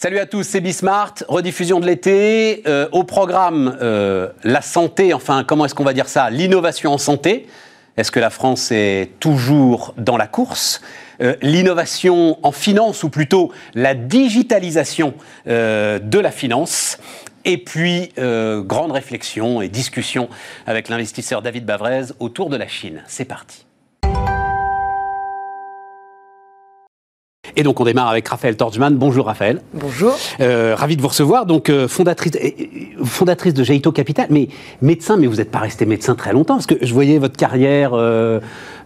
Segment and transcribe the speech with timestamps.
[0.00, 2.62] Salut à tous, c'est Bismart, rediffusion de l'été.
[2.68, 6.98] Euh, au programme, euh, la santé, enfin, comment est-ce qu'on va dire ça L'innovation en
[6.98, 7.48] santé.
[7.96, 10.82] Est-ce que la France est toujours dans la course?
[11.20, 15.14] Euh, L'innovation en finance, ou plutôt la digitalisation
[15.46, 16.98] de la finance.
[17.44, 20.28] Et puis, grande réflexion et discussion
[20.68, 23.02] avec l'investisseur David Bavrez autour de la Chine.
[23.08, 23.67] C'est parti.
[27.56, 28.94] Et donc on démarre avec Raphaël Torjman.
[28.96, 29.62] Bonjour Raphaël.
[29.74, 30.16] Bonjour.
[30.40, 31.46] Euh, ravi de vous recevoir.
[31.46, 32.32] Donc euh, fondatrice,
[33.04, 34.48] fondatrice de Jaito Capital, mais
[34.82, 37.92] médecin, mais vous n'êtes pas resté médecin très longtemps parce que je voyais votre carrière.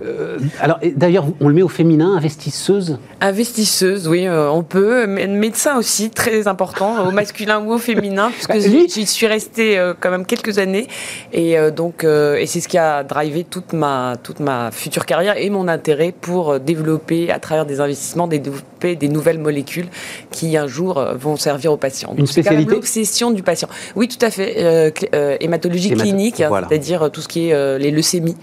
[0.04, 2.98] Euh, alors d'ailleurs, on le met au féminin, investisseuse.
[3.20, 5.06] Investisseuse, oui, on peut.
[5.06, 10.10] Médecin aussi, très important, au masculin ou au féminin, puisque bah, j'y suis restée quand
[10.10, 10.88] même quelques années,
[11.32, 15.50] et donc et c'est ce qui a drivé toute ma toute ma future carrière et
[15.50, 18.38] mon intérêt pour développer à travers des investissements des
[18.82, 19.86] des nouvelles molécules
[20.30, 22.14] qui un jour euh, vont servir aux patients.
[22.16, 23.68] Une spécialité L'obsession du patient.
[23.96, 24.54] Oui, tout à fait.
[24.58, 28.36] Euh, euh, hématologie clinique, hein, c'est-à-dire tout ce qui est les leucémies,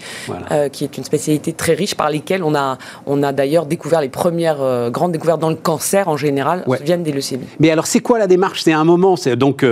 [0.72, 4.10] qui est une spécialité très riche par lesquelles on a, on a d'ailleurs découvert les
[4.10, 7.48] premières grandes découvertes dans le cancer en général, viennent des leucémies.
[7.60, 8.64] Mais alors, c'est quoi la démarche?
[8.64, 9.64] C'est un moment, c'est donc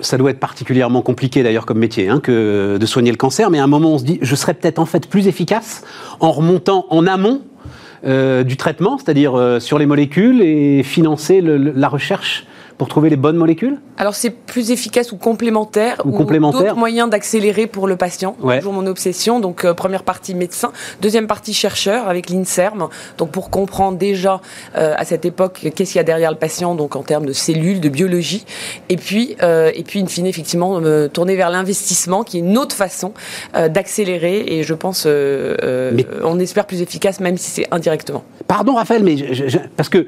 [0.00, 3.58] ça doit être particulièrement compliqué d'ailleurs comme métier, hein, que de soigner le cancer, mais
[3.58, 5.82] à un moment on se dit, je serais peut-être en fait plus efficace
[6.20, 11.88] en remontant en amont euh, du traitement, c'est-à-dire euh, sur les molécules, et financer la
[11.88, 12.46] recherche
[12.78, 16.60] pour trouver les bonnes molécules Alors c'est plus efficace ou complémentaire ou, complémentaire.
[16.60, 18.36] d'autres moyens d'accélérer pour le patient.
[18.40, 19.40] Toujours mon obsession.
[19.40, 22.88] Donc euh, première partie médecin, deuxième partie chercheur avec l'Inserm.
[23.18, 24.40] Donc pour comprendre déjà
[24.74, 27.80] à cette époque qu'est-ce qu'il y a derrière le patient, donc en termes de cellules,
[27.80, 28.44] de biologie,
[28.88, 32.76] et puis et puis in fine effectivement me tourner vers l'investissement qui est une autre
[32.76, 33.12] façon
[33.54, 39.16] d'accélérer et je pense on espère plus efficace même si c'est indirectement Pardon Raphaël, mais
[39.76, 40.06] parce que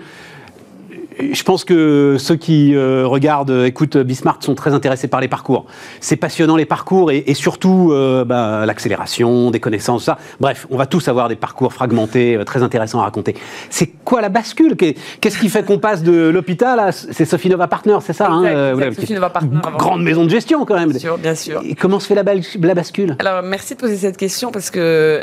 [1.32, 5.66] je pense que ceux qui euh, regardent, écoutent Bismarck sont très intéressés par les parcours.
[6.00, 10.18] C'est passionnant les parcours et, surtout euh, bah, l'accélération, des connaissances, ça.
[10.40, 13.34] Bref, on va tous avoir des parcours fragmentés, euh, très intéressants à raconter.
[13.70, 14.76] C'est quoi la bascule?
[14.76, 16.92] Qu'est-ce qui fait qu'on passe de l'hôpital à...
[16.92, 19.60] C'est Sophie Nova Partner, c'est ça hein, Sophie Nova Partner.
[19.78, 20.90] Grande maison de gestion quand même.
[20.90, 21.62] Bien sûr, bien sûr.
[21.64, 23.16] Et comment se fait la, la bascule?
[23.18, 25.20] Alors, merci de poser cette question parce que,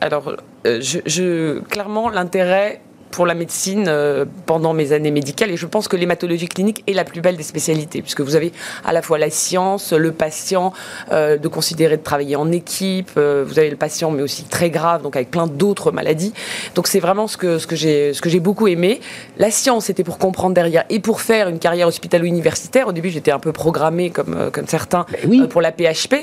[0.00, 2.80] alors, je, je, clairement, l'intérêt
[3.14, 6.94] pour la médecine euh, pendant mes années médicales et je pense que l'hématologie clinique est
[6.94, 8.52] la plus belle des spécialités puisque vous avez
[8.84, 10.72] à la fois la science, le patient,
[11.12, 14.68] euh, de considérer de travailler en équipe, euh, vous avez le patient mais aussi très
[14.68, 16.32] grave donc avec plein d'autres maladies.
[16.74, 19.00] Donc c'est vraiment ce que ce que j'ai ce que j'ai beaucoup aimé.
[19.38, 22.88] La science c'était pour comprendre derrière et pour faire une carrière hospitalo-universitaire.
[22.88, 25.46] Au début j'étais un peu programmée comme comme certains oui.
[25.46, 26.14] pour la PHP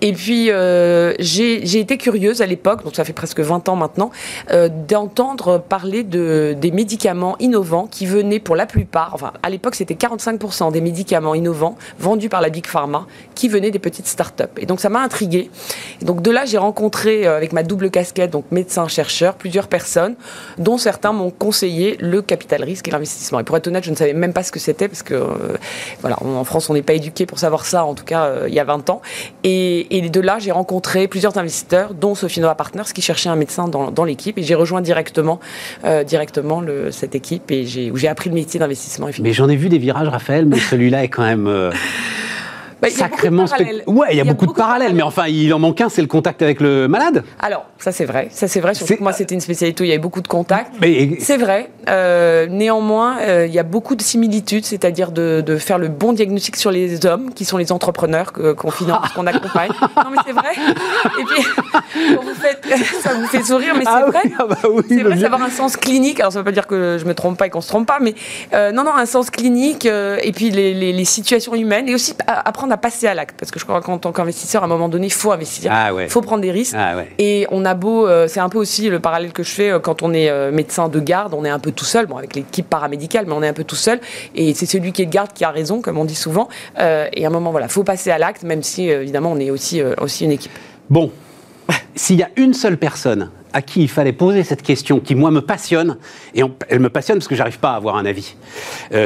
[0.00, 0.50] et puis
[1.20, 4.10] j'ai été curieuse à l'époque donc ça fait presque 20 ans maintenant
[4.88, 9.94] d'entendre parler de des médicaments innovants qui venaient pour la plupart, enfin à l'époque c'était
[9.94, 14.44] 45% des médicaments innovants vendus par la Big Pharma qui venaient des petites startups.
[14.58, 15.50] Et donc ça m'a intrigué.
[16.02, 20.14] donc de là j'ai rencontré euh, avec ma double casquette, donc médecin-chercheur, plusieurs personnes,
[20.58, 23.40] dont certains m'ont conseillé le capital risque et l'investissement.
[23.40, 25.56] Et pour être honnête, je ne savais même pas ce que c'était parce que euh,
[26.00, 28.54] voilà, en France on n'est pas éduqué pour savoir ça, en tout cas euh, il
[28.54, 29.02] y a 20 ans.
[29.44, 33.68] Et, de là j'ai rencontré plusieurs investisseurs, dont Sophie Nova Partners qui cherchait un médecin
[33.68, 35.38] dans, l'équipe et j'ai rejoint directement
[36.22, 39.08] directement cette équipe et j'ai appris le métier d'investissement.
[39.20, 41.48] Mais j'en ai vu des virages, Raphaël, mais celui-là est quand même.
[42.82, 43.44] Bah, sacrément
[43.86, 46.08] Ouais, il y a, beaucoup, de parallèles, mais enfin, il en manque un, c'est le
[46.08, 47.22] contact avec le malade.
[47.38, 48.74] Alors, ça c'est vrai, ça c'est vrai.
[48.74, 50.74] Surtout que moi, c'était une spécialité où il y avait beaucoup de contacts.
[50.80, 51.16] Mais...
[51.20, 51.70] C'est vrai.
[51.88, 56.12] Euh, néanmoins, euh, il y a beaucoup de similitudes, c'est-à-dire de, de, faire le bon
[56.12, 59.70] diagnostic sur les hommes, qui sont les entrepreneurs qu'on finance, qu'on accompagne.
[59.96, 60.50] Non, mais c'est vrai.
[61.20, 61.44] Et puis,
[62.16, 62.66] quand vous faites,
[63.00, 64.22] ça vous fait sourire, mais c'est ah vrai.
[64.40, 66.18] Ah bah oui, c'est vrai, d'avoir un sens clinique.
[66.18, 67.86] Alors, ça ne veut pas dire que je me trompe pas et qu'on se trompe
[67.86, 68.14] pas, mais
[68.54, 69.86] euh, non, non, un sens clinique.
[69.86, 73.36] et puis les, les, les situations humaines et aussi apprendre à passer à l'acte.
[73.38, 75.70] Parce que je crois qu'en tant qu'investisseur, à un moment donné, il faut investir.
[75.70, 76.74] Il ah faut prendre des risques.
[76.76, 78.06] Ah et on a beau.
[78.06, 80.50] Euh, c'est un peu aussi le parallèle que je fais euh, quand on est euh,
[80.50, 81.34] médecin de garde.
[81.34, 83.64] On est un peu tout seul, bon, avec l'équipe paramédicale, mais on est un peu
[83.64, 84.00] tout seul.
[84.34, 86.48] Et c'est celui qui est de garde qui a raison, comme on dit souvent.
[86.78, 86.80] et
[87.24, 90.24] à un moment, voilà, faut passer à l'acte, même si, évidemment, on est aussi, aussi
[90.24, 90.52] une équipe.
[90.90, 91.10] Bon,
[91.94, 95.30] s'il y a une seule personne à qui il fallait poser cette question, qui moi
[95.30, 95.98] me passionne,
[96.34, 98.34] et elle me passionne parce que j'arrive pas à avoir un avis,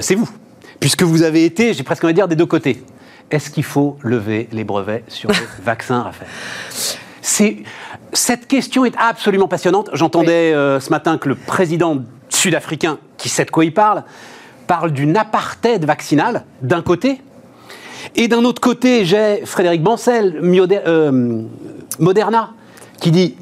[0.00, 0.28] c'est vous.
[0.80, 2.82] Puisque vous avez été, j'ai presque envie de dire, des deux côtés.
[3.30, 6.30] Est-ce qu'il faut lever les brevets sur les vaccins, Raphaël?
[8.12, 9.90] Cette question est absolument passionnante.
[9.92, 14.04] J'entendais euh, ce matin que le président sud-africain, qui sait de quoi il parle,
[14.66, 17.20] parle d'une apartheid vaccinale, d'un côté.
[18.14, 21.42] Et d'un autre côté, j'ai Frédéric Bancel, euh,
[21.98, 22.50] Moderna,
[23.00, 23.34] qui dit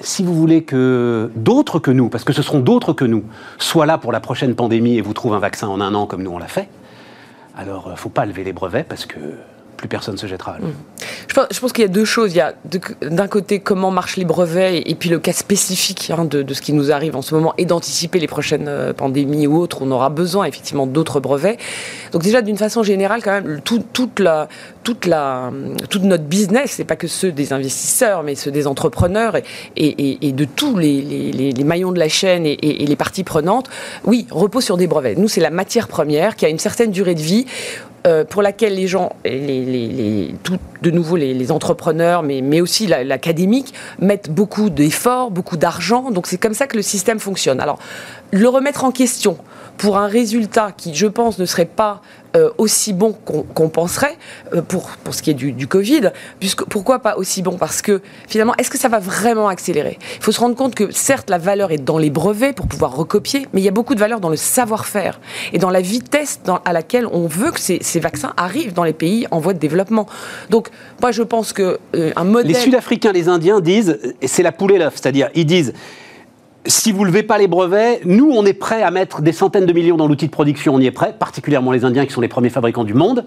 [0.00, 3.24] si vous voulez que d'autres que nous, parce que ce seront d'autres que nous,
[3.58, 6.22] soient là pour la prochaine pandémie et vous trouvent un vaccin en un an comme
[6.22, 6.68] nous on l'a fait,
[7.56, 9.18] alors ne faut pas lever les brevets parce que
[9.82, 10.58] plus personne se jettera.
[10.60, 10.72] Mmh.
[11.26, 12.32] Je pense, qu'il y a deux choses.
[12.32, 12.54] Il y a
[13.02, 16.72] d'un côté comment marchent les brevets et, puis le cas spécifique hein, de, ce qui
[16.72, 19.78] nous arrive en ce moment et d'anticiper les prochaines euh, pandémies ou autres.
[19.82, 21.58] On aura besoin effectivement d'autres brevets.
[22.12, 24.48] Donc déjà d'une façon générale quand même toute la
[24.84, 30.32] toute notre business, c'est pas que ceux des investisseurs mais ceux des entrepreneurs et, et,
[30.32, 33.68] de tous les, les, maillons de la chaîne et, les parties prenantes.
[34.04, 35.18] Oui, repose sur des brevets.
[35.18, 37.46] Nous c'est la matière première qui a une certaine durée de vie.
[38.04, 44.70] Euh, pour laquelle les gens, de nouveau les, entrepreneurs, mais, mais aussi l'académique, mettent beaucoup
[44.70, 46.10] d'efforts, beaucoup d'argent.
[46.10, 47.60] Donc c'est comme ça que le système fonctionne.
[47.60, 47.78] Alors,
[48.32, 49.36] le remettre en question
[49.82, 52.02] pour un résultat qui, je pense, ne serait pas
[52.36, 54.16] euh, aussi bon qu'on penserait
[54.54, 56.12] euh, pour, pour ce qui est du, Covid.
[56.38, 57.58] Puisque, pourquoi pas aussi bon?
[57.58, 59.98] Parce que finalement, est-ce que ça va vraiment accélérer?
[60.18, 62.94] Il faut se rendre compte que certes, la valeur est dans les brevets pour pouvoir
[62.94, 65.20] recopier, mais il y a beaucoup de valeur dans le savoir-faire
[65.52, 69.26] et dans la vitesse à laquelle on veut que ces, vaccins arrivent dans les pays
[69.32, 70.06] en voie de développement.
[70.48, 70.68] Donc,
[71.00, 72.52] moi, je pense que euh, un modèle...
[72.52, 75.72] Les Sud-Africains, les Indiens disent, c'est la poule et l'œuf, c'est-à-dire, ils disent
[76.66, 79.66] si vous ne levez pas les brevets, nous, on est prêt à mettre des centaines
[79.66, 82.20] de millions dans l'outil de production, on y est prêt, particulièrement les Indiens qui sont
[82.20, 83.26] les premiers fabricants du monde.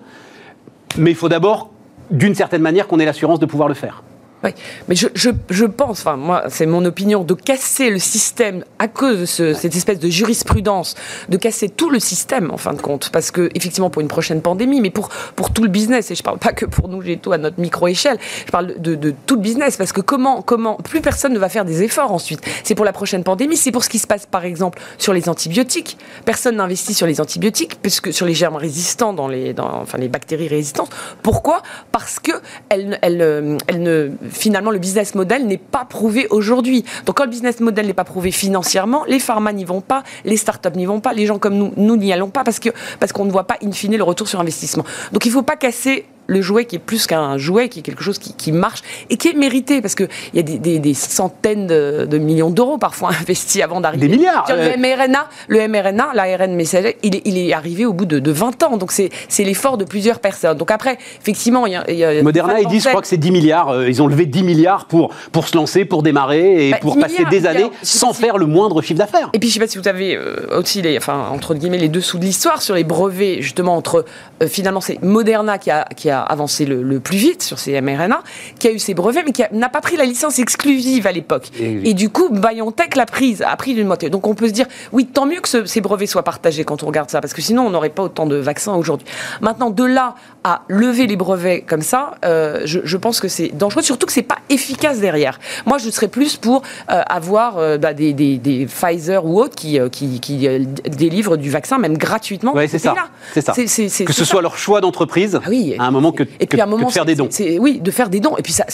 [0.97, 1.71] Mais il faut d'abord,
[2.11, 4.03] d'une certaine manière, qu'on ait l'assurance de pouvoir le faire.
[4.43, 4.51] Oui,
[4.87, 8.87] mais je, je, je pense, enfin moi c'est mon opinion, de casser le système à
[8.87, 10.95] cause de ce, cette espèce de jurisprudence,
[11.29, 14.41] de casser tout le système en fin de compte, parce que effectivement pour une prochaine
[14.41, 17.31] pandémie, mais pour pour tout le business, et je parle pas que pour nous tout
[17.31, 20.75] à notre micro échelle, je parle de, de, tout le business, parce que comment comment
[20.75, 22.41] plus personne ne va faire des efforts ensuite.
[22.63, 25.29] C'est pour la prochaine pandémie, c'est pour ce qui se passe par exemple sur les
[25.29, 25.97] antibiotiques.
[26.25, 30.09] Personne n'investit sur les antibiotiques, puisque sur les germes résistants, dans les dans, enfin les
[30.09, 30.89] bactéries résistantes.
[31.23, 31.63] Pourquoi?
[31.91, 32.31] Parce que
[32.69, 36.83] elles, elles, elles ne finalement, le business model n'est pas prouvé aujourd'hui.
[37.06, 40.38] Donc, quand le business model n'est pas prouvé financièrement, les pharma n'y vont pas, les
[40.38, 42.69] startups n'y vont pas, les gens comme nous, nous n'y allons pas parce que
[43.00, 44.86] parce qu'on ne voit pas in fine le retour sur investissement.
[45.12, 47.81] Donc, il ne faut pas casser le jouet qui est plus qu'un jouet, qui est
[47.81, 50.80] quelque chose qui, qui, marche et qui est mérité parce qu'il y a des, des,
[50.80, 54.07] des centaines de, de millions d'euros parfois investis avant d'arriver.
[54.07, 54.77] Des milliards Le euh.
[54.77, 58.63] mRNA, le mRNA l'ARN messager, il est, il est arrivé au bout de, de 20
[58.63, 58.77] ans.
[58.77, 60.57] Donc c'est l'effort de plusieurs personnes.
[60.57, 61.83] Donc après, effectivement, il y a.
[61.89, 63.69] Il y a Moderna, ils disent, je crois que c'est 10 milliards.
[63.69, 66.98] Euh, ils ont levé 10 milliards pour, pour se lancer, pour démarrer et bah, pour
[66.98, 69.30] passer des années sans faire le moindre chiffre d'affaires.
[69.33, 71.78] Et puis je ne sais pas si vous avez euh, aussi, les, enfin, entre guillemets,
[71.78, 74.06] les dessous de l'histoire sur les brevets, justement, entre.
[74.48, 78.23] finalement, c'est Moderna qui a, qui a avancé le, plus vite sur ces mRNA,
[78.59, 81.50] qui a eu ses brevets, mais qui n'a pas pris la licence exclusive à l'époque.
[81.59, 84.09] Et, du coup, BioNTech l'a prise, a pris d'une moitié.
[84.09, 86.88] Donc on peut se dire, oui, tant mieux que ces brevets soient partagés quand on
[86.88, 89.07] regarde ça, parce que sinon on n'aurait pas autant de vaccins aujourd'hui.
[89.41, 90.15] Maintenant, de là
[90.45, 94.21] à lever les brevets comme ça, euh, je, pense que c'est dangereux, surtout que c'est
[94.21, 95.39] pas efficace derrière.
[95.65, 96.62] Moi, je serais plus pour
[96.92, 100.47] euh, avoir euh, bah, des, des, Pfizer ou autres qui, qui, qui
[100.88, 102.53] délivrent du vaccin, même gratuitement.
[102.56, 102.94] Oui, c'est ça.
[103.33, 103.53] C'est ça.
[103.53, 105.39] que ce soit leur choix d'entreprise.
[105.44, 105.75] Ah oui.
[105.80, 107.30] À un moment que, et puis, à un moment, de faire des dons.
[107.59, 108.38] oui, de faire des dons.
[108.38, 108.65] Et puis ça,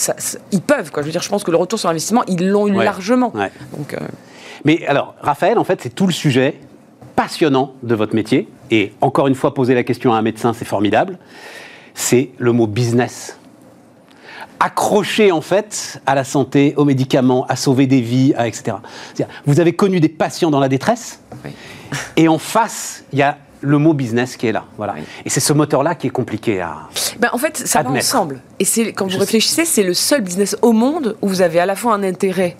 [0.52, 0.90] ils peuvent.
[0.90, 1.02] Quoi.
[1.02, 3.32] Je veux dire, je pense que le retour sur investissement, ils l'ont eu largement.
[3.78, 3.96] Donc,
[4.66, 6.60] Mais alors, Raphaël, en fait, c'est tout le sujet
[7.16, 8.46] passionnant de votre métier.
[8.70, 11.18] Et encore une fois, poser la question à un médecin, c'est formidable
[11.94, 13.38] c'est le mot business.
[14.60, 18.76] Accroché en fait à la santé, aux médicaments, à sauver des vies, etc.
[19.44, 21.20] Vous avez connu des patients dans la détresse,
[22.16, 24.64] et en face, il y a le mot business qui est là.
[24.76, 24.94] Voilà.
[25.24, 26.88] Et c'est ce moteur-là qui est compliqué à.
[27.18, 28.40] Ben en fait, ça va ensemble.
[28.58, 31.66] Et c'est quand vous réfléchissez, c'est le seul business au monde où vous avez à
[31.66, 32.56] la fois un intérêt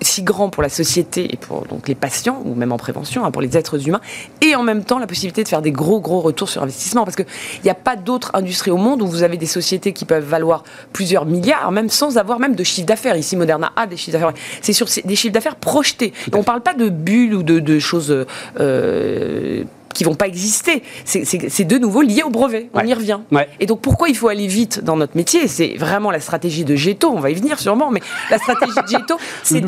[0.00, 3.30] si grand pour la société et pour donc les patients, ou même en prévention, hein,
[3.30, 4.00] pour les êtres humains,
[4.40, 7.04] et en même temps la possibilité de faire des gros, gros retours sur investissement.
[7.04, 7.26] Parce qu'il
[7.64, 10.64] n'y a pas d'autre industrie au monde où vous avez des sociétés qui peuvent valoir
[10.92, 13.16] plusieurs milliards, même sans avoir même de chiffre d'affaires.
[13.16, 14.34] Ici, Moderna a des chiffres d'affaires.
[14.60, 16.12] C'est sur des chiffres d'affaires projetés.
[16.32, 18.26] on ne parle pas de bulles ou de, choses
[18.60, 19.64] euh,
[19.96, 20.82] qui vont pas exister.
[21.04, 22.68] C'est de nouveau lié au brevet.
[22.74, 23.20] On y revient.
[23.60, 25.48] Et donc pourquoi il faut aller vite dans notre métier?
[25.48, 27.10] C'est vraiment la stratégie de Geto.
[27.10, 28.00] On va y venir sûrement, mais
[28.30, 29.64] la stratégie de Geto, c'est.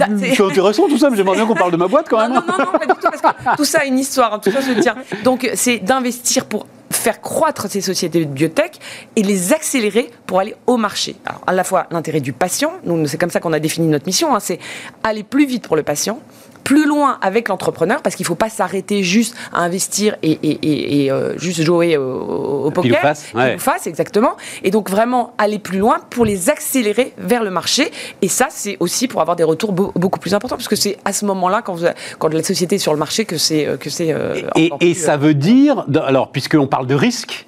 [0.49, 2.33] Intéressant tout ça, mais j'aimerais bien qu'on parle de ma boîte quand même.
[2.33, 4.35] Non, non, non, pas du tout, parce que tout ça a une histoire.
[4.35, 4.97] Hein, tout ça se tient.
[5.25, 8.79] Donc c'est d'investir pour faire croître ces sociétés de biotech
[9.17, 11.17] et les accélérer pour aller au marché.
[11.27, 12.73] Alors, à la fois l'intérêt du patient,
[13.07, 14.59] c'est comme ça qu'on a défini notre mission, hein, c'est
[15.03, 16.21] aller plus vite pour le patient,
[16.65, 21.37] plus loin avec l'entrepreneur parce qu'il ne faut pas s'arrêter juste à investir et, euh,
[21.39, 23.01] juste jouer au, au poker.
[23.01, 24.37] Face, face, exactement.
[24.63, 27.91] Et donc vraiment aller plus loin pour les accélérer vers le marché.
[28.23, 31.13] Et ça, c'est aussi pour avoir des retours beaucoup plus importants parce que c'est à
[31.13, 31.79] ce moment-là, quand,
[32.19, 33.79] quand la société est sur le marché, que c'est.
[33.79, 37.47] Que c'est euh, et, et ça veut dire, alors puisqu'on parle de risque,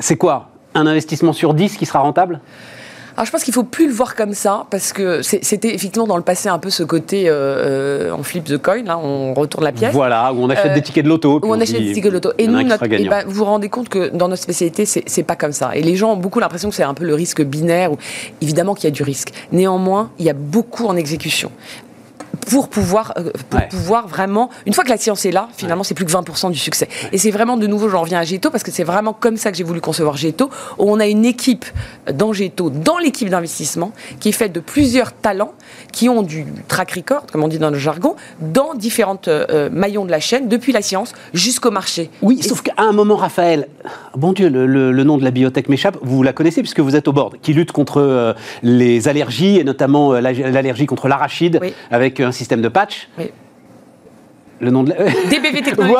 [0.00, 0.50] c'est quoi?
[0.74, 2.40] Un investissement sur 10 qui sera rentable?
[3.18, 6.16] Alors je pense qu'il faut plus le voir comme ça parce que c'était effectivement dans
[6.16, 9.72] le passé un peu ce côté euh, on flip the coin, là, on retourne la
[9.72, 9.92] pièce.
[9.92, 11.40] Voilà, où on achète des tickets de loto.
[11.42, 12.32] Où on achète des tickets de loto.
[12.38, 15.50] Et nous, et ben, vous vous rendez compte que dans notre spécialité, c'est pas comme
[15.50, 15.74] ça.
[15.74, 17.90] Et les gens ont beaucoup l'impression que c'est un peu le risque binaire.
[17.90, 17.96] Où,
[18.40, 19.32] évidemment qu'il y a du risque.
[19.50, 21.50] Néanmoins, il y a beaucoup en exécution
[22.48, 24.48] pour pouvoir, euh, pour pouvoir vraiment.
[24.66, 26.88] Une fois que la science est là, finalement, c'est plus que 20% du succès.
[27.12, 29.50] Et c'est vraiment de nouveau, j'en reviens à Géto, parce que c'est vraiment comme ça
[29.50, 31.66] que j'ai voulu concevoir Géto, où on a une équipe
[32.12, 35.52] dans Géto, dans l'équipe d'investissement, qui est faite de plusieurs talents
[35.92, 40.06] qui ont du track record, comme on dit dans le jargon, dans différentes euh, maillons
[40.06, 42.10] de la chaîne, depuis la science jusqu'au marché.
[42.22, 43.68] Oui, sauf qu'à un moment, Raphaël,
[44.16, 47.12] bon Dieu, le, nom de la biotech m'échappe, vous la connaissez puisque vous êtes au
[47.12, 52.62] board, qui lutte contre euh, les allergies et notamment l'allergie contre l'arachide avec un système
[52.62, 53.08] de patch.
[53.18, 53.30] Oui.
[54.60, 54.96] Le nom de la...
[55.04, 55.94] DBV Technologies.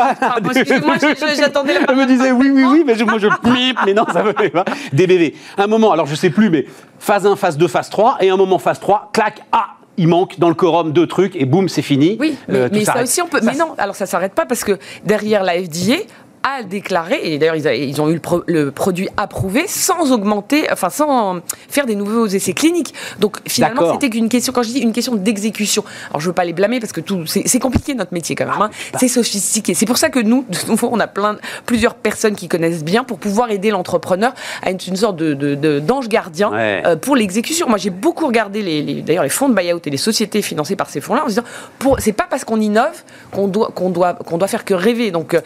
[0.45, 0.97] Excusez-moi,
[1.37, 4.05] j'attendais la Elle me disait oui, oui, oui, mais je, moi je pip, mais non,
[4.13, 4.65] ça fait pas.
[4.93, 5.35] DBV.
[5.59, 6.67] Un moment, alors je sais plus, mais
[6.99, 10.39] phase 1, phase 2, phase 3, et un moment phase 3, clac, ah, il manque
[10.39, 12.17] dans le quorum deux trucs et boum, c'est fini.
[12.19, 13.41] Oui, mais, euh, ça aussi on peut.
[13.43, 15.99] mais non, alors ça s'arrête pas parce que derrière la FDA,
[16.43, 21.87] a déclaré, et d'ailleurs ils, ont eu le, produit approuvé sans augmenter, enfin sans faire
[21.87, 22.95] des nouveaux essais cliniques.
[23.19, 26.45] Donc finalement c'était qu'une question, quand je dis une question d'exécution, alors je veux pas
[26.45, 28.71] les blâmer parce que tout c'est compliqué notre métier quand même, hein.
[28.93, 28.99] bah.
[29.01, 29.75] c'est sophistiqué.
[29.75, 33.05] C'est pour ça que nous, de nouveau, on a plein, plusieurs personnes qui connaissent bien
[33.05, 37.69] pour pouvoir aider l'entrepreneur à une, une sorte de, d'ange gardien euh, pour l'exécution.
[37.69, 40.89] Moi j'ai beaucoup regardé les, d'ailleurs les fonds de buyout et les sociétés financées par
[40.89, 41.43] ces fonds-là en disant,
[41.79, 43.03] pour, c'est pas parce qu'on innove
[43.33, 45.11] qu'on doit, qu'on doit, qu'on doit faire que rêver.
[45.11, 45.41] Donc euh,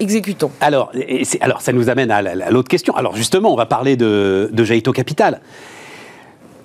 [0.00, 0.92] exécuter alors,
[1.40, 2.96] alors, ça nous amène à, l'autre question.
[2.96, 5.40] Alors, justement, on va parler de, de Jaito Capital.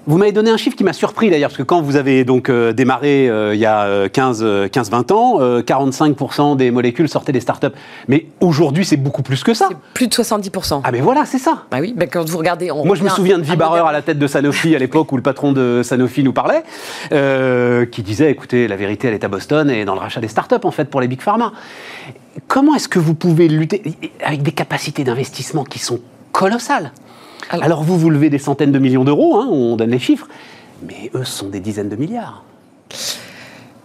[0.07, 2.49] Vous m'avez donné un chiffre qui m'a surpris d'ailleurs, parce que quand vous avez donc
[2.49, 7.67] euh, démarré euh, il y a 15-20 euh, ans, 45% des molécules sortaient des startups.
[8.07, 9.69] Mais aujourd'hui, c'est beaucoup plus que ça.
[9.93, 10.81] Plus de 70%.
[10.83, 11.65] Ah mais voilà, c'est ça.
[11.69, 12.71] Bah oui, bah quand vous regardez...
[12.71, 15.23] Moi, je me souviens de Vibarer à la tête de Sanofi à l'époque où le
[15.23, 16.63] patron de Sanofi nous parlait,
[17.91, 20.55] qui disait, écoutez, la vérité, elle est à Boston et dans le rachat des startups,
[20.63, 21.53] en fait, pour les big pharma.
[22.47, 23.83] Comment est-ce que vous pouvez lutter
[24.23, 25.99] avec des capacités d'investissement qui sont
[26.31, 26.91] colossales?
[27.51, 30.27] Alors, vous, vous levez des centaines de millions d'euros, hein, on donne les chiffres,
[30.87, 32.43] mais eux sont des dizaines de milliards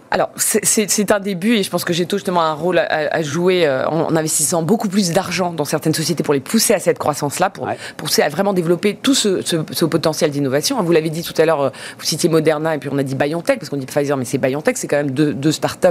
[0.09, 3.85] alors, c'est un début et je pense que j'ai justement un rôle à, jouer euh,
[3.87, 7.67] en, investissant beaucoup plus d'argent dans certaines sociétés pour les pousser à cette croissance-là, pour
[7.97, 10.81] pousser à vraiment développer tout ce, potentiel d'innovation.
[10.81, 13.15] Vous l'avez dit tout à l'heure, euh, vous citiez Moderna et puis on a dit
[13.15, 15.87] BioNTech, parce qu'on dit Pfizer, mais c'est BioNTech, c'est quand même deux, deux startups.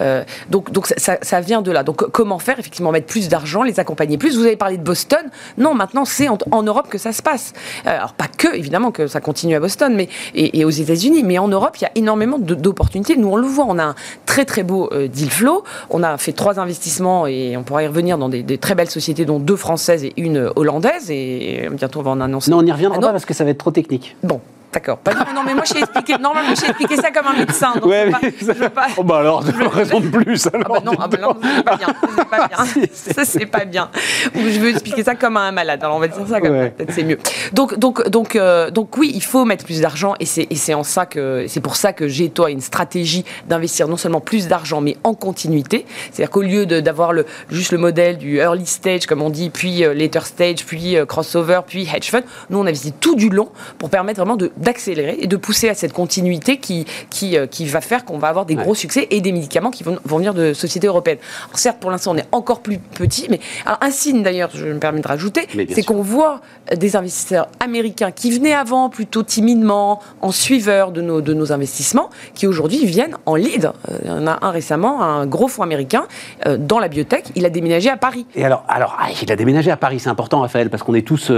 [0.00, 1.82] Euh, donc donc ça, vient de là.
[1.82, 4.36] Donc comment faire Effectivement, mettre plus d'argent, les accompagner plus?
[4.36, 5.26] Vous avez parlé de Boston.
[5.58, 7.52] Non, maintenant c'est en, Europe que ça se passe.
[7.84, 11.38] alors pas que, évidemment, que ça continue à Boston mais, et, et aux États-Unis, mais
[11.38, 13.16] en Europe, il y a énormément d'opportunités.
[13.16, 13.94] Nous, on le on a un
[14.26, 15.64] très très beau euh, deal flow.
[15.90, 19.24] On a fait trois investissements et on pourra y revenir dans des, très belles sociétés,
[19.24, 21.10] dont deux françaises et une hollandaise.
[21.10, 22.50] Et bientôt on va en annoncer.
[22.50, 24.16] Non, on n'y reviendra pas parce que ça va être trop technique.
[24.22, 24.40] Bon,
[24.76, 24.98] D'accord.
[25.34, 27.72] non, mais moi, j'ai expliqué, normalement, j'ai expliqué ça comme un médecin.
[27.76, 30.46] Donc ouais, je pas, pas, Oh, bah alors, je raison de plus.
[30.52, 31.86] Alors, ah bah non, ah bah non c'est pas bien.
[32.14, 32.86] C'est pas bien.
[32.92, 33.90] ça, c'est pas bien.
[34.34, 35.82] Ou je veux expliquer ça comme un malade.
[35.82, 36.70] Alors, on va dire ça comme ouais.
[36.76, 37.18] peut-être c'est mieux.
[37.54, 41.06] Donc, donc, donc, euh, donc, oui, il faut mettre plus d'argent et c'est, en ça
[41.06, 44.98] que, c'est pour ça que j'ai, toi, une stratégie d'investir non seulement plus d'argent, mais
[45.04, 45.86] en continuité.
[46.12, 49.84] C'est-à-dire qu'au lieu d'avoir le, juste le modèle du early stage, comme on dit, puis
[49.84, 53.48] euh, later stage, puis euh, crossover, puis hedge fund, nous, on investit tout du long
[53.78, 57.66] pour permettre vraiment de, d'accélérer et de pousser à cette continuité qui, qui, euh, qui
[57.66, 60.34] va faire qu'on va avoir des gros succès et des médicaments qui vont, vont venir
[60.34, 61.18] de sociétés européennes.
[61.46, 64.78] Alors certes, pour l'instant, on est encore plus petit, mais un signe d'ailleurs, je me
[64.78, 66.40] permets de rajouter, c'est qu'on voit
[66.76, 72.10] des investisseurs américains qui venaient avant plutôt timidement, en suiveur de nos, de nos investissements,
[72.34, 73.66] qui aujourd'hui viennent en lead.
[73.66, 76.06] Euh, il y en a un récemment, un gros fonds américain
[76.46, 78.26] euh, dans la biotech, il a déménagé à Paris.
[78.34, 81.06] Et alors, alors ah, il a déménagé à Paris, c'est important Raphaël, parce qu'on est
[81.06, 81.30] tous,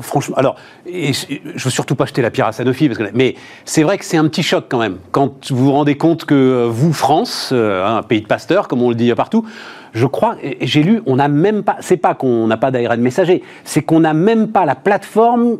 [0.00, 3.34] franchement, alors, et, je veux surtout pas jeter la pierre à Sanofi, parce que, mais
[3.64, 4.98] c'est vrai que c'est un petit choc quand même.
[5.10, 8.82] Quand vous vous rendez compte que euh, vous, France, euh, un pays de pasteurs, comme
[8.82, 9.44] on le dit partout,
[9.94, 13.42] je crois, j'ai lu, on n'a même pas, c'est pas qu'on n'a pas d'ARN messager,
[13.64, 15.58] c'est qu'on n'a même pas la plateforme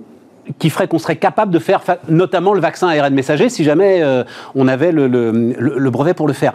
[0.59, 4.25] qui ferait qu'on serait capable de faire notamment le vaccin ARN messager si jamais euh,
[4.55, 6.53] on avait le, le, brevet pour le faire.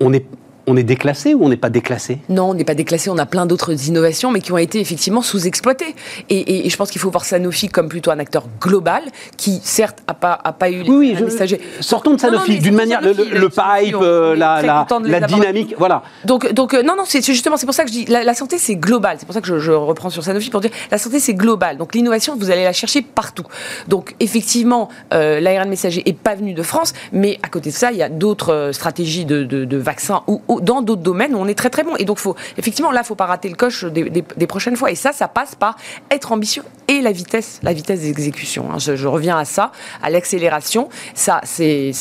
[0.00, 0.26] On est,
[0.66, 2.18] on est déclassé ou on n'est pas déclassé?
[2.28, 3.10] Non, on n'est pas déclassé.
[3.10, 5.94] On a plein d'autres innovations, mais qui ont été effectivement sous-exploitées.
[6.30, 9.02] Et, je pense qu'il faut voir Sanofi comme plutôt un acteur global,
[9.36, 13.00] qui certes n'a pas, a pas eu les oui, oui, Sortons de Sanofi, d'une manière,
[13.02, 13.12] le,
[13.48, 16.02] pipe, euh, la, la, dynamique, voilà.
[16.24, 18.58] Donc, donc euh, non, non, c'est justement, c'est pour ça que je dis, la, santé,
[18.58, 19.16] c'est global.
[19.18, 21.76] C'est pour ça que je, reprends sur Sanofi pour dire, la santé, c'est global.
[21.76, 23.44] Donc l'innovation, vous allez la chercher partout.
[23.88, 27.92] Donc effectivement, euh, l'ARN messager n'est pas venu de France, mais à côté de ça,
[27.92, 31.54] il y a d'autres stratégies de, de vaccins ou dans d'autres domaines où on est
[31.54, 31.96] très très bon.
[31.98, 34.90] Et donc, faut, effectivement, là, il faut pas rater le coche des, prochaines fois.
[34.90, 35.76] Et ça, ça passe par
[36.10, 38.68] être ambitieux et la vitesse, la vitesse d'exécution.
[38.70, 38.78] Hein.
[38.78, 40.88] Je, je, reviens à ça, à l'accélération.
[41.14, 41.92] Ça, c'est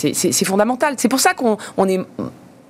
[0.45, 0.95] fondamental.
[0.97, 1.99] C'est pour ça qu'on est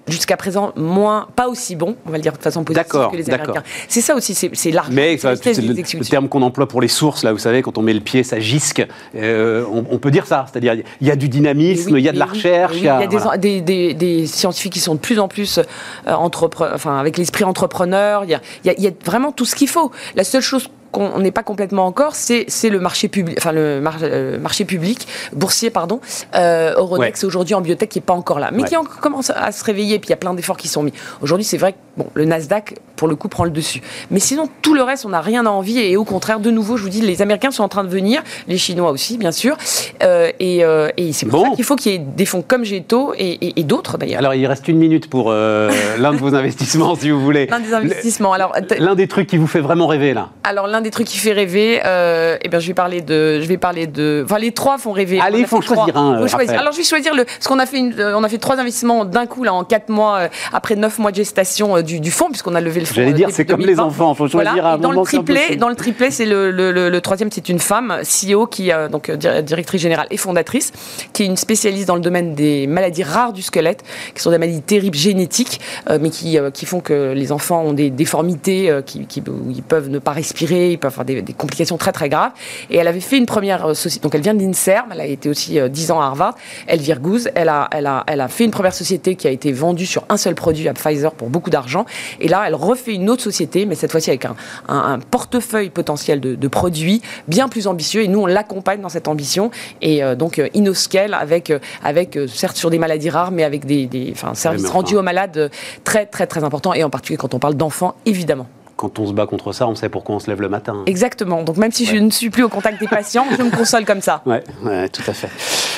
[0.08, 3.30] jusqu'à présent moins, pas aussi bon, on va le dire de façon positive que les
[3.30, 3.64] Américains.
[3.88, 4.92] C'est ça aussi, c'est l'argent.
[4.92, 7.82] Mais c'est le, le, terme qu'on emploie pour les sources, là, vous savez, quand on
[7.82, 8.86] met le pied, ça gisque.
[9.16, 12.20] Euh, on, peut dire ça, c'est-à-dire il y a du dynamisme, il y a de
[12.20, 12.76] la recherche.
[12.76, 13.08] il y a,
[13.38, 15.60] des, des, des, scientifiques qui sont de plus en plus
[16.08, 18.24] euh, enfin, avec l'esprit entrepreneur.
[18.26, 19.92] Il y, a, il y a vraiment tout ce qu'il faut.
[20.16, 24.40] La seule chose qu'on n'est pas complètement encore, c'est le marché public, enfin le euh,
[24.40, 26.00] marché public boursier, pardon.
[26.36, 29.64] Euh, Euronext aujourd'hui en biotech qui est pas encore là, mais qui commence à se
[29.64, 30.00] réveiller.
[30.00, 30.94] Puis il y a plein d'efforts qui sont mis.
[31.22, 33.82] Aujourd'hui, c'est vrai que bon, le Nasdaq pour le coup prend le dessus.
[34.12, 35.92] Mais sinon, tout le reste, on n'a rien à envier.
[35.92, 38.24] Et au contraire, de nouveau, je vous dis, les Américains sont en train de venir,
[38.48, 39.58] les Chinois aussi, bien sûr.
[40.04, 42.64] Euh, et, euh, et c'est pour ça qu'il faut qu'il y ait des fonds comme
[42.64, 44.20] Géto et, et, d'autres d'ailleurs.
[44.20, 47.48] Alors, il reste une minute pour l'un de vos investissements, si vous voulez.
[47.48, 48.32] L'un des investissements.
[48.32, 50.30] Alors, l'un des trucs qui vous fait vraiment rêver là.
[50.46, 53.48] Alors, l'un des trucs qui fait rêver, euh, eh bien, je vais parler de, je
[53.48, 55.20] vais parler de, enfin, les trois font rêver.
[55.20, 56.20] Allez, il faut choisir un.
[56.20, 56.58] Faut choisir.
[56.58, 58.60] Alors, je vais choisir le, parce qu'on a fait, une, euh, on a fait trois
[58.60, 62.00] investissements d'un coup là en quatre mois euh, après neuf mois de gestation euh, du,
[62.00, 62.93] du fonds, puisqu'on a levé le fonds.
[62.94, 64.74] J'allais dire, c'est comme les enfants, faut choisir voilà.
[64.74, 68.02] un dans le triplé, dans le triplé, c'est le, le, le, troisième, c'est une femme,
[68.04, 70.72] CEO qui, donc directrice générale et fondatrice,
[71.14, 73.84] qui est une spécialiste dans le domaine des maladies rares du squelette,
[74.14, 75.60] qui sont des maladies terribles génétiques,
[75.90, 80.00] mais qui, qui font que les enfants ont des déformités, qui, qui, ils peuvent ne
[80.00, 82.32] pas respirer, ils peuvent avoir des des, complications très très graves.
[82.70, 84.04] Et elle avait fait une première euh, société.
[84.04, 86.36] Donc elle vient de l'INSERM, elle a été aussi 10 euh, ans à Harvard.
[86.68, 89.52] Elvire Gouze, elle a, elle, a, elle a fait une première société qui a été
[89.52, 91.86] vendue sur un seul produit à Pfizer pour beaucoup d'argent.
[92.20, 94.36] Et là, elle refait une autre société, mais cette fois-ci avec un,
[94.68, 98.02] un, portefeuille potentiel de, de, produits bien plus ambitieux.
[98.02, 99.52] Et nous, on l'accompagne dans cette ambition.
[99.82, 101.52] Et euh, donc, InnoScale avec,
[101.84, 105.52] avec certes sur des maladies rares, mais avec des, des enfin, services rendus aux malades
[105.84, 106.74] très, très, très importants.
[106.74, 109.76] Et en particulier quand on parle d'enfants, évidemment quand on se bat contre ça, on
[109.76, 110.84] sait pourquoi on se lève le matin.
[110.88, 111.44] Exactement.
[111.44, 114.02] Donc même si je ne suis plus au contact des patients, je me console comme
[114.02, 114.22] ça.
[114.26, 115.30] Oui, ouais, tout à fait.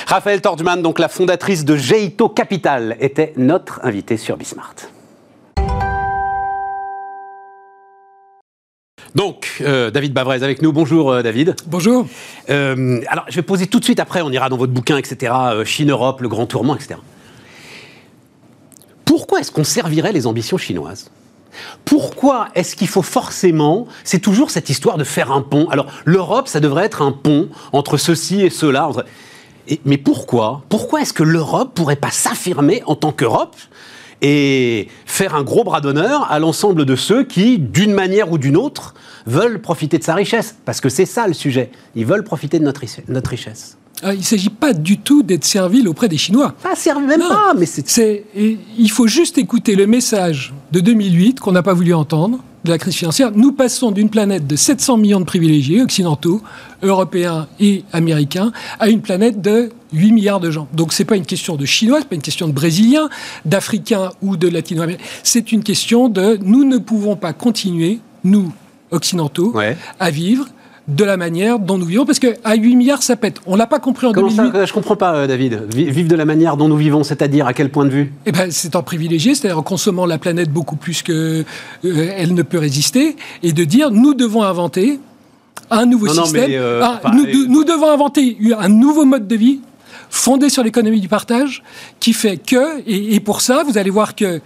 [0.08, 4.75] Raphaël Tordman, donc la fondatrice de Geito Capital, était notre invitée sur Bismart.
[9.16, 10.74] Donc, euh, David Bavrez avec nous.
[10.74, 11.56] Bonjour, euh, David.
[11.68, 12.06] Bonjour.
[12.50, 15.34] Euh, alors, je vais poser tout de suite, après, on ira dans votre bouquin, etc.
[15.64, 16.96] Chine-Europe, le grand tourment, etc.
[19.06, 21.10] Pourquoi est-ce qu'on servirait les ambitions chinoises?
[21.86, 25.70] Pourquoi est-ce qu'il faut forcément, c'est toujours cette histoire de faire un pont?
[25.70, 28.90] Alors l'Europe, ça devrait être un pont entre ceci et cela.
[29.86, 30.64] mais pourquoi?
[30.68, 33.56] Pourquoi est-ce que l'Europe pourrait pas s'affirmer en tant qu'Europe?
[34.22, 38.58] Et faire un gros bras d'honneur à l'ensemble de ceux qui, d'une manière ou d'une
[38.58, 38.94] autre,
[39.25, 41.72] veulent profiter de sa richesse Parce que c'est ça le sujet.
[41.96, 42.82] Ils veulent profiter de notre
[43.30, 43.78] richesse.
[44.04, 46.54] Ah, il ne s'agit pas du tout d'être servile auprès des Chinois.
[46.62, 48.25] Pas servile, même pas, mais c'est...
[48.36, 52.78] Il faut juste écouter le message de 2008 qu'on n'a pas voulu entendre, de la
[52.78, 53.32] crise financière.
[53.34, 56.42] Nous passons d'une planète de 700 millions de privilégiés occidentaux,
[56.84, 60.68] européens et américains, à une planète de 8 milliards de gens.
[60.74, 63.10] Donc ce n'est pas une question de Chinois, ce n'est pas une question de Brésiliens,
[63.46, 65.04] d'Africains ou de Latino-Américains.
[65.24, 68.51] C'est une question de nous ne pouvons pas continuer, nous,
[68.92, 69.56] occidentaux,
[70.00, 70.48] à vivre
[70.88, 73.42] de la manière dont nous vivons, parce qu'à 8 milliards, ça pète.
[73.48, 74.52] On l'a pas compris en Comment 2008.
[74.52, 75.64] Ça, je comprends pas, euh, David.
[75.74, 78.14] Vivre de la manière dont nous vivons, c'est-à-dire à quel point de vue?
[78.26, 81.44] Eh ben, c'est en privilégié, c'est-à-dire en consommant la planète beaucoup plus que
[81.86, 85.00] euh, elle ne peut résister, et de dire nous devons inventer
[85.72, 86.52] un nouveau système.
[86.52, 89.62] Euh, nous, devons inventer un nouveau mode de vie
[90.12, 91.64] fondé sur l'économie du partage,
[92.00, 94.40] qui fait que, et pour ça, vous allez voir que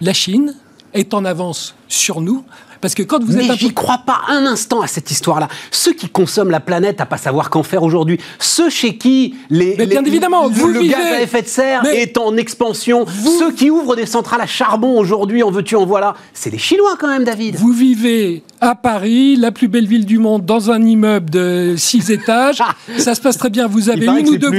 [0.00, 0.54] la Chine
[0.94, 2.44] est en avance sur nous
[2.80, 3.48] parce que quand vous êtes.
[3.48, 5.48] Mais j'y crois pas un instant à cette histoire-là.
[5.70, 9.74] Ceux qui consomment la planète à pas savoir qu'en faire aujourd'hui, ceux chez qui les,
[9.86, 13.06] bien évidemment, vous le gaz à effet de serre est en expansion,
[13.38, 16.96] ceux qui ouvrent des centrales à charbon aujourd'hui, en veux-tu, en voilà, c'est les Chinois
[16.98, 17.56] quand même, David.
[17.56, 22.10] Vous vivez à Paris, la plus belle ville du monde, dans un immeuble de six
[22.10, 22.62] étages.
[22.98, 23.66] ça se passe très bien.
[23.66, 24.50] Vous avez une ou deux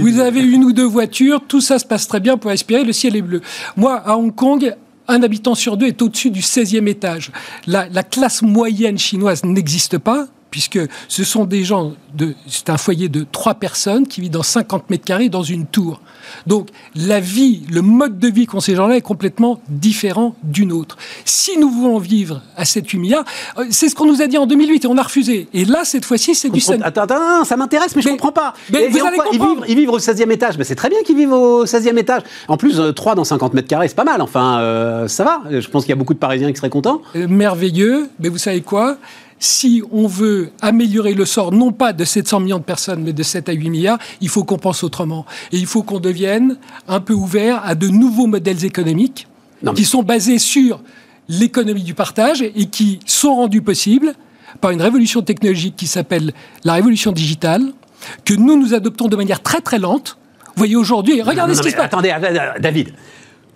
[0.00, 1.42] vous avez une ou deux voitures.
[1.46, 2.84] Tout ça se passe très bien pour respirer.
[2.84, 3.40] Le ciel est bleu.
[3.76, 4.74] Moi, à Hong Kong,
[5.12, 7.30] un habitant sur deux est au-dessus du 16e étage.
[7.66, 12.76] La, la classe moyenne chinoise n'existe pas puisque ce sont des gens, de, c'est un
[12.76, 16.00] foyer de trois personnes qui vit dans 50 mètres carrés dans une tour.
[16.46, 20.98] Donc la vie, le mode de vie qu'ont ces gens-là est complètement différent d'une autre.
[21.24, 23.24] Si nous voulons vivre à 7-8 milliards,
[23.56, 25.48] euh, c'est ce qu'on nous a dit en 2008 et on a refusé.
[25.54, 26.62] Et là, cette fois-ci, c'est du...
[26.82, 28.52] Attends, attends, ça m'intéresse, mais, je je comprends pas.
[28.70, 29.64] Mais vous allez comprendre.
[29.68, 32.22] Ils, vivent, au 16e étage, mais c'est très bien qu'ils vivent au 16e étage.
[32.46, 34.20] En plus, 3 euh, dans 50 mètres carrés, c'est pas mal.
[34.20, 35.40] Enfin, euh, ça va.
[35.50, 37.00] Je pense qu'il y a beaucoup de Parisiens qui seraient contents.
[37.14, 38.98] merveilleux, mais vous savez quoi?
[39.42, 43.22] Si on veut améliorer le sort, non pas de 700 millions de personnes, mais de
[43.24, 45.26] 7 à 8 milliards, il faut qu'on pense autrement.
[45.50, 49.26] Et il faut qu'on devienne un peu ouvert à de nouveaux modèles économiques
[49.74, 50.80] qui sont basés sur
[51.28, 54.14] l'économie du partage et qui sont rendus possibles
[54.60, 57.72] par une révolution technologique qui s'appelle la révolution digitale,
[58.24, 60.18] que nous, nous adoptons de manière très très lente.
[60.46, 61.86] Vous voyez aujourd'hui, regardez ce qui se passe.
[61.86, 62.14] Attendez,
[62.60, 62.92] David,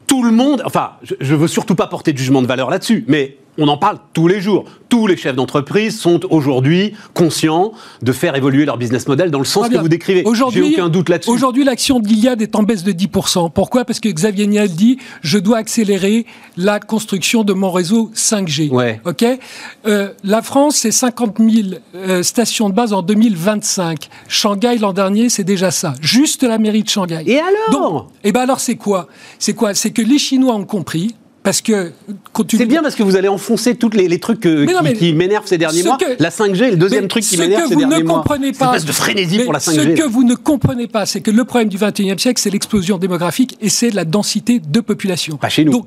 [0.09, 3.05] tout le monde, enfin, je, ne veux surtout pas porter de jugement de valeur là-dessus,
[3.07, 4.65] mais on en parle tous les jours.
[4.89, 9.45] Tous les chefs d'entreprise sont aujourd'hui conscients de faire évoluer leur business model dans le
[9.45, 10.25] sens que vous décrivez.
[10.53, 11.31] J'ai aucun doute là-dessus.
[11.31, 13.51] Aujourd'hui, l'action de l'Iliade est en baisse de 10%.
[13.53, 13.85] Pourquoi?
[13.85, 18.71] Parce que Xavier Niel dit je dois accélérer la construction de mon réseau 5G.
[18.71, 19.01] Ouais.
[19.05, 19.25] Ok?
[19.87, 24.09] Euh, la France, c'est 50 000 euh, stations de base en 2025.
[24.29, 25.95] Shanghai l'an dernier, c'est déjà ça.
[26.01, 27.23] Juste la mairie de Shanghai.
[27.27, 28.11] Et alors?
[28.23, 29.09] Et eh ben alors, c'est quoi?
[29.39, 29.75] C'est quoi?
[29.75, 31.15] C'est que les Chinois ont compris
[31.47, 31.93] parce que
[32.51, 35.97] c'est bien parce que vous allez enfoncer tous les, trucs qui, m'énervent ces derniers mois.
[36.19, 38.17] la 5G est le deuxième truc qui m'énerve ces derniers mois.
[38.17, 39.97] Comprenez pas, espèce de frénésie pour la 5G.
[39.97, 42.99] Ce que vous ne comprenez pas, c'est que le problème du 21e siècle, c'est l'explosion
[42.99, 45.37] démographique et c'est la densité de population.
[45.37, 45.87] Pas chez nous.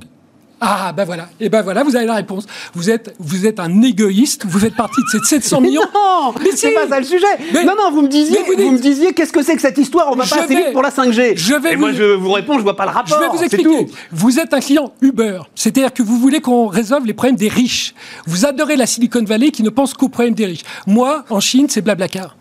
[0.62, 1.30] Ah, ben voilà.
[1.40, 2.46] Et ben voilà, vous avez la réponse.
[2.74, 4.46] Vous êtes, vous êtes un égoïste.
[4.46, 5.82] Vous faites partie de ces 700 millions.
[5.94, 7.26] non, mais c'est pas ça le sujet.
[7.54, 10.12] non, non, vous me disiez, vous, me disiez, qu'est-ce que c'est que cette histoire?
[10.12, 11.38] On va pas assez vite pour la 5G.
[11.38, 13.18] Je vais Et moi, je vous réponds, je vois pas le rapport.
[13.18, 13.88] Je vais vous expliquer.
[14.12, 15.42] Vous êtes un client Uber.
[15.56, 17.94] C'est-à-dire que vous voulez qu'on résolve les problèmes des riches.
[18.26, 20.64] Vous adorez la Silicon Valley qui ne pense qu'aux problèmes des riches.
[20.88, 22.36] Moi, en Chine, c'est Blablacar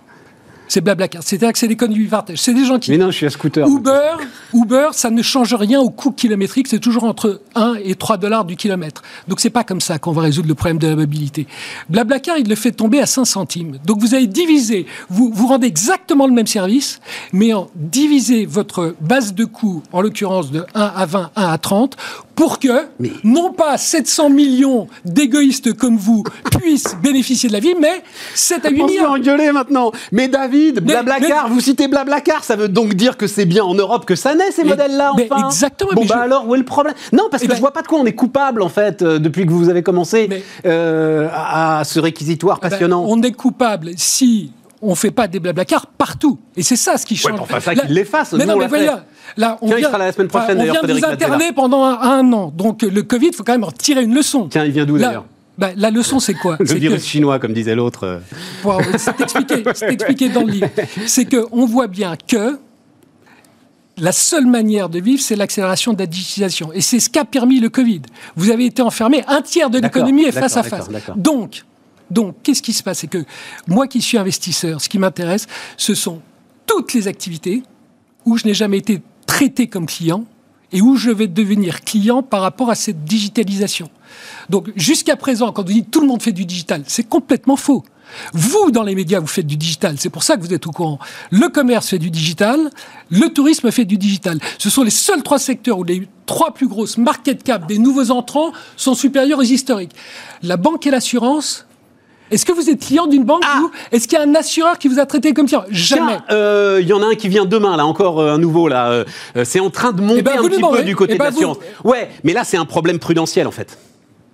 [0.69, 1.23] c'est Blablacar.
[1.25, 2.39] C'est-à-dire que c'est l'économie du partage.
[2.39, 2.91] C'est des gens qui.
[2.91, 3.67] Mais non, je suis à scooter.
[3.67, 4.17] Uber,
[4.55, 6.69] Uber, ça ne change rien au coût kilométrique.
[6.69, 9.03] C'est toujours entre 1 et 3 dollars du kilomètre.
[9.27, 11.47] Donc c'est pas comme ça qu'on va résoudre le problème de la mobilité.
[11.89, 13.79] Blablacar, il le fait tomber à 5 centimes.
[13.85, 17.01] Donc vous avez divisé, vous, vous rendez exactement le même service,
[17.33, 21.59] mais en divisé votre base de coût, en l'occurrence de 1 à 20, 1 à
[21.59, 21.97] 30,
[22.39, 22.87] pour que,
[23.25, 26.23] non pas 700 millions d'égoïstes comme vous
[26.61, 28.05] puissent bénéficier de la vie, mais
[28.37, 29.07] 7 à 8 millions.
[29.09, 29.91] On se engueuler maintenant.
[30.13, 34.07] Mais David, Blablacar, vous citez Blablacar, ça veut donc dire que c'est bien en Europe
[34.07, 35.91] que ça naît, ces modèles-là, enfin Exactement.
[35.95, 36.95] Bon, bah alors, où est le problème?
[37.13, 39.45] Non, parce que je vois pas de quoi on est coupable, en fait, euh, depuis
[39.45, 40.29] que vous avez commencé
[40.65, 43.05] euh, à, ce réquisitoire passionnant.
[43.05, 46.39] on est coupable si on fait pas des Blablacar partout.
[46.57, 47.33] Et c'est ça ce qui change.
[47.33, 48.33] Ouais, enfin, ça qu'il l'efface.
[48.33, 49.05] Mais non, mais voilà.
[49.37, 52.53] Là, on vient, la semaine prochaine, on vient de nous interner pendant un, an.
[52.55, 54.49] Donc le Covid, il faut quand même en tirer une leçon.
[54.49, 55.25] Tiens, il vient d'où d'ailleurs
[55.59, 58.21] bah, la leçon, c'est quoi Le virus chinois, comme disait l'autre.
[58.97, 60.69] c'est expliqué, expliqué, dans le livre.
[61.05, 62.61] C'est qu'on voit bien que
[64.01, 66.73] la seule manière de vivre, c'est l'accélération de la digitalisation.
[66.73, 68.03] Et c'est ce qu'a permis le Covid.
[68.37, 70.89] Vous avez été enfermé, un tiers de l'économie est face à face.
[71.17, 71.65] Donc,
[72.11, 73.01] donc, qu'est-ce qui se passe?
[73.01, 73.25] C'est que
[73.67, 76.23] moi qui suis investisseur, ce qui m'intéresse, ce sont
[76.67, 77.63] toutes les activités
[78.25, 80.25] où je n'ai jamais été traité comme client
[80.73, 83.91] et où je vais devenir client par rapport à cette digitalisation.
[84.51, 87.85] Donc, jusqu'à présent, quand vous dites tout le monde fait du digital, c'est complètement faux.
[88.33, 89.97] Vous, dans les médias, vous faites du digital.
[89.99, 90.99] C'est pour ça que vous êtes au courant.
[91.31, 92.71] Le commerce fait du digital.
[93.11, 94.41] Le tourisme fait du digital.
[94.59, 98.11] Ce sont les seuls trois secteurs où les trois plus grosses market cap des nouveaux
[98.11, 99.93] entrants sont supérieurs aux historiques.
[100.43, 101.67] La banque et l'assurance
[102.31, 103.63] est-ce que vous êtes client d'une banque ah.
[103.93, 106.19] Est-ce qu'il y a un assureur qui vous a traité comme client Jamais.
[106.31, 108.91] Euh, il y en a un qui vient demain, là, encore euh, un nouveau, là.
[108.91, 109.05] Euh,
[109.45, 111.31] c'est en train de monter eh ben, un petit peu du côté eh ben, de
[111.31, 111.59] l'assurance.
[111.85, 113.79] Ouais, mais là, c'est un problème prudentiel, en fait.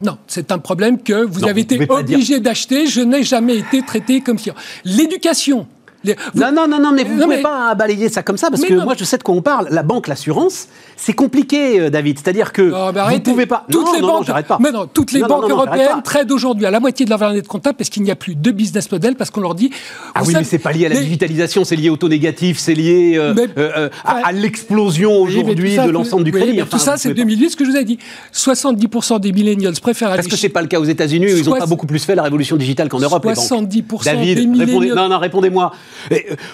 [0.03, 2.87] Non, c'est un problème que vous avez été obligé d'acheter.
[2.87, 4.55] Je n'ai jamais été traité comme client.
[4.85, 5.67] L'éducation,
[6.35, 8.75] non, non, non, non, mais vous ne pouvez pas balayer ça comme ça, parce que
[8.75, 9.69] moi, je sais de quoi on parle.
[9.71, 12.19] La banque, l'assurance, c'est compliqué, euh, David.
[12.19, 13.65] C'est-à-dire que vous ne pouvez pas...
[13.71, 14.59] Toutes non, les non, banques, pas.
[14.61, 17.47] Mais non, toutes les banques européennes traitent aujourd'hui à la moitié de leur valeur de
[17.47, 19.71] comptable parce qu'il n'y a plus de business model, parce qu'on leur dit...
[20.15, 22.75] Ah oui, mais c'est pas lié à la digitalisation, c'est lié au taux négatif, c'est
[22.75, 26.61] lié euh, euh, à, l'explosion aujourd'hui de l'ensemble du crédit.
[26.69, 27.99] tout ça, c'est 2008, ce que je vous ai dit.
[28.33, 30.19] 70% des millennials préfèrent aller...
[30.19, 32.23] Parce que c'est pas le cas aux États-Unis, ils n'ont pas beaucoup plus fait la
[32.23, 34.95] révolution digitale qu'en Europe, 70% des millennials...
[34.95, 35.73] Non, non, répondez-moi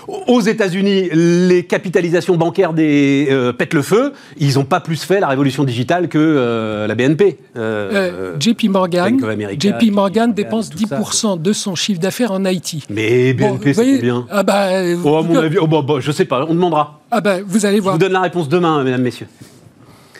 [0.07, 4.13] aux États-Unis, les capitalisations bancaires des euh, pètent le feu.
[4.39, 7.39] Ils n'ont pas plus fait la révolution digitale que euh, la BNP.
[7.57, 9.19] Euh, JP Morgan,
[9.59, 12.85] JP Morgan dépense 10% de son chiffre d'affaires en Haïti.
[12.91, 14.27] Mais BNP, c'est combien?
[14.31, 14.69] ah bah,
[15.05, 17.01] oh, à mon avis, oh, bah, bah, je sais pas, on demandera.
[17.11, 17.95] Ah bah, vous allez voir.
[17.95, 19.27] Je vous donne la réponse demain, mesdames, messieurs.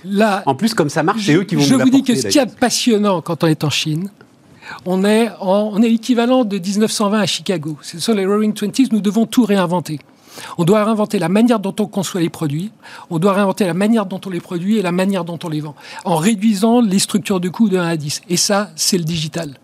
[0.05, 2.29] Là, en plus, comme ça marche, c'est eux qui vont Je vous dis que ce
[2.29, 4.11] qui est passionnant quand on est en Chine,
[4.87, 5.31] on est,
[5.83, 7.79] équivalent de 1920 à Chicago.
[7.83, 9.99] Ce sont les Roaring Twenties, nous devons tout réinventer.
[10.59, 12.71] On doit réinventer la manière dont on conçoit les produits,
[13.11, 15.61] on doit réinventer la manière dont on les produit et la manière dont on les
[15.61, 18.23] vend, en réduisant les structures de coûts de 1 à 10.
[18.29, 19.59] Et ça, c'est le digital.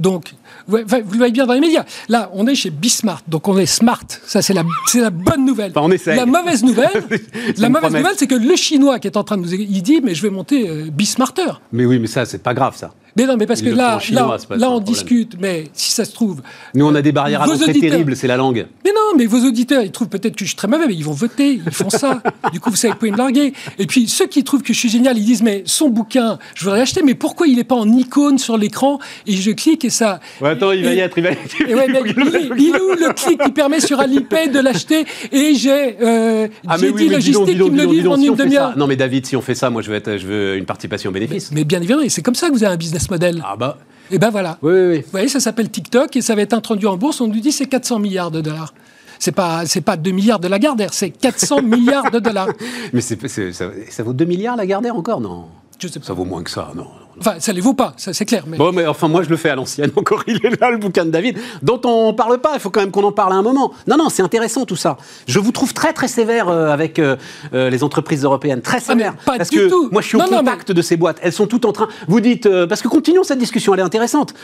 [0.00, 0.34] Donc,
[0.66, 1.84] vous, vous le voyez bien dans les médias.
[2.08, 4.04] Là, on est chez Bismart, donc on est smart.
[4.26, 5.72] Ça, c'est la, c'est la bonne nouvelle.
[5.74, 6.16] Enfin, on essaie.
[6.16, 7.04] La mauvaise nouvelle,
[7.58, 10.00] la mauvaise nouvelle, c'est que le Chinois qui est en train de nous, il dit,
[10.02, 11.60] mais je vais monter euh, Bismarter.
[11.72, 12.90] Mais oui, mais ça, c'est pas grave, ça.
[13.18, 16.40] Mais non, mais parce que là, là, on discute, mais si ça se trouve.
[16.74, 18.66] Nous, on a des barrières à l'entrée terribles, c'est la langue.
[18.84, 21.04] Mais non, mais vos auditeurs, ils trouvent peut-être que je suis très mauvais, mais ils
[21.04, 22.22] vont voter, ils font ça.
[22.52, 23.54] du coup, vous savez, vous pouvez me larguer.
[23.80, 26.62] Et puis, ceux qui trouvent que je suis génial, ils disent, mais son bouquin, je
[26.62, 29.00] voudrais l'acheter, mais pourquoi il n'est pas en icône sur l'écran?
[29.26, 30.20] Et je clique et ça.
[30.40, 31.58] Ouais, attends, il va y être, il va y être.
[31.58, 37.44] le clic qui permet sur Alipay de l'acheter Et j'ai euh, ah, oui, dit logistique
[37.44, 38.76] qui me le livre en une demi-heure.
[38.76, 41.10] Non, mais David, si on fait ça, moi, je veux, être, je veux une participation
[41.10, 41.50] bénéfice.
[41.50, 43.42] Mais, mais bien évidemment, c'est comme ça que vous avez un business model.
[43.44, 43.78] Ah bah.
[44.10, 44.58] Et ben voilà.
[44.62, 44.98] Oui, oui, oui.
[45.00, 47.20] Vous voyez, ça s'appelle TikTok et ça va être introduit en bourse.
[47.20, 48.72] On nous dit c'est 400 milliards de dollars.
[49.18, 52.48] C'est pas c'est pas 2 milliards de la Gardère, c'est 400 milliards de dollars.
[52.92, 53.16] Mais ça,
[53.52, 55.20] ça, vaut 2 milliards la Gardère encore?
[55.20, 55.46] Non
[55.80, 56.06] Je sais pas.
[56.06, 56.86] Ça vaut moins que ça, non.
[57.20, 58.44] Enfin, ça les vaut pas, ça c'est clair.
[58.46, 58.56] Mais...
[58.56, 59.90] Bon, mais enfin, moi je le fais à l'ancienne.
[59.96, 62.52] Encore, il est là, le bouquin de David, dont on parle pas.
[62.54, 63.72] Il faut quand même qu'on en parle à un moment.
[63.86, 64.96] Non, non, c'est intéressant tout ça.
[65.26, 67.16] Je vous trouve très, très sévère euh, avec euh,
[67.54, 68.62] euh, les entreprises européennes.
[68.62, 69.16] Très ah, sévère.
[69.16, 69.88] pas parce du que tout.
[69.90, 71.18] moi je suis au contact de ces boîtes.
[71.22, 71.88] Elles sont toutes en train.
[72.06, 72.48] Vous dites.
[72.66, 74.34] parce que continuons cette discussion, elle est intéressante.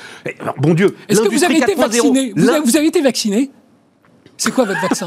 [0.59, 0.97] bon Dieu.
[1.09, 2.33] Est-ce que vous avez été vacciné
[2.65, 3.51] vous avez été vacciné
[4.37, 5.07] C'est quoi votre vaccin?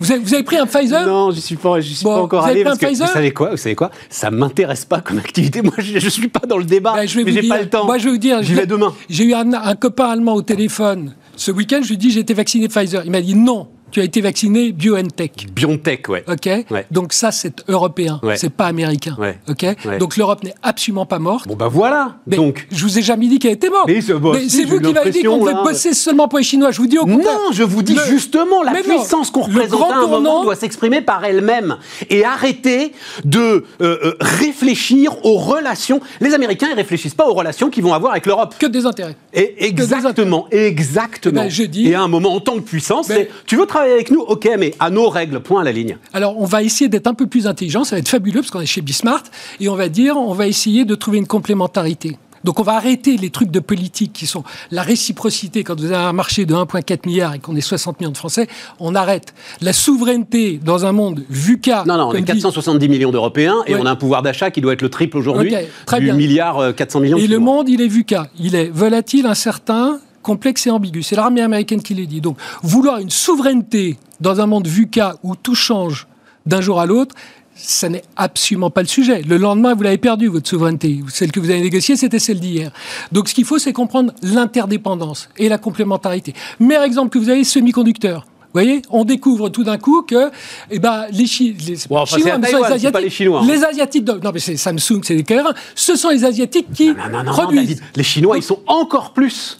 [0.00, 1.06] Vous avez, pris un Pfizer?
[1.06, 2.64] Non, je suis pas, je suis pas encore allé.
[2.64, 3.90] Parce que, vous savez quoi Vous savez quoi?
[4.08, 5.60] Ça m'intéresse pas comme activité.
[5.62, 6.94] Moi, je, ne suis pas dans le débat.
[6.94, 7.84] Ben, je mais j'ai pas le temps.
[7.84, 8.42] Moi, je vais vous dire.
[8.42, 8.94] J'y vais demain.
[9.10, 11.80] J'ai eu un, un copain allemand au téléphone ce week-end.
[11.82, 13.02] Je lui ai dit j'ai été vacciné Pfizer.
[13.04, 15.48] Il m'a dit non tu as été vacciné BioNTech.
[15.52, 16.24] BioNTech, ouais.
[16.28, 16.48] Ok.
[16.90, 19.16] Donc ça, c'est européen, c'est pas américain.
[19.48, 19.66] Ok.
[19.98, 21.48] Donc l'Europe n'est absolument pas morte.
[21.48, 22.16] Bon bah voilà.
[22.26, 22.66] Donc.
[22.70, 23.88] Je vous ai jamais dit qu'elle était morte.
[23.88, 26.70] Mais, c'est vous qui m'avez dit qu'on devait bosser seulement pour les Chinois.
[26.70, 27.34] Je vous dis au contraire.
[27.34, 31.24] Non, je vous dis justement la puissance qu'on représente à un moment doit s'exprimer par
[31.24, 31.76] elle-même
[32.08, 32.92] et arrêter
[33.24, 36.00] de euh, euh, réfléchir aux relations.
[36.20, 38.54] Les Américains, ils réfléchissent pas aux relations qu'ils vont avoir avec l'Europe.
[38.58, 39.16] Que des intérêts.
[39.32, 41.42] Et exactement, exactement.
[41.42, 41.88] Eh ben, je dis...
[41.88, 44.48] Et à un moment, en tant que puissance, ben tu veux travailler avec nous, ok,
[44.58, 45.98] mais à nos règles, point à la ligne.
[46.12, 48.60] Alors, on va essayer d'être un peu plus intelligent, ça va être fabuleux parce qu'on
[48.60, 49.24] est chez Bismart,
[49.60, 52.16] et on va dire, on va essayer de trouver une complémentarité.
[52.44, 55.64] Donc on va arrêter les trucs de politique qui sont la réciprocité.
[55.64, 58.48] Quand vous avez un marché de 1,4 milliard et qu'on est 60 millions de Français,
[58.78, 59.34] on arrête.
[59.60, 61.84] La souveraineté dans un monde VUCA...
[61.86, 64.72] Non, non, on est 470 millions d'Européens et on a un pouvoir d'achat qui doit
[64.72, 66.14] être le triple aujourd'hui du bien.
[66.14, 67.18] milliard 400 euh, millions.
[67.18, 68.28] Et le monde, il est VUCA.
[68.38, 71.02] Il est volatile, incertain, complexe et ambigu.
[71.02, 72.20] C'est l'armée américaine qui l'a dit.
[72.20, 76.06] Donc, vouloir une souveraineté dans un monde VUCA où tout change
[76.46, 77.14] d'un jour à l'autre,
[77.54, 79.22] ça n'est absolument pas le sujet.
[79.22, 81.00] Le lendemain, vous l'avez perdu, votre souveraineté.
[81.08, 82.72] Celle que vous avez négociée, c'était celle d'hier.
[83.12, 86.34] Donc, ce qu'il faut, c'est comprendre l'interdépendance et la complémentarité.
[86.58, 88.26] Meilleur exemple que vous avez, semi-conducteurs.
[88.52, 90.28] Vous voyez, on découvre tout d'un coup que
[90.72, 93.42] eh ben, les, Chinois, les Asiatiques, les Chinois.
[93.46, 96.92] Les Asiatiques, non mais c'est Samsung, c'est les KR1, ce sont les Asiatiques qui
[97.26, 97.80] produisent.
[97.94, 99.59] les Chinois, ils sont encore plus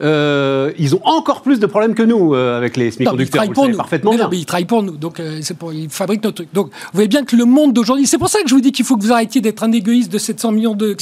[0.00, 3.44] euh, ils ont encore plus de problèmes que nous euh, avec les semi-conducteurs.
[3.44, 6.48] Ils travaillent parfaitement mais ils travaillent pour nous, donc euh, pour, ils fabriquent notre truc.
[6.52, 8.70] Donc vous voyez bien que le monde d'aujourd'hui, c'est pour ça que je vous dis
[8.70, 10.96] qu'il faut que vous arrêtiez d'être un égoïste de 700 millions de.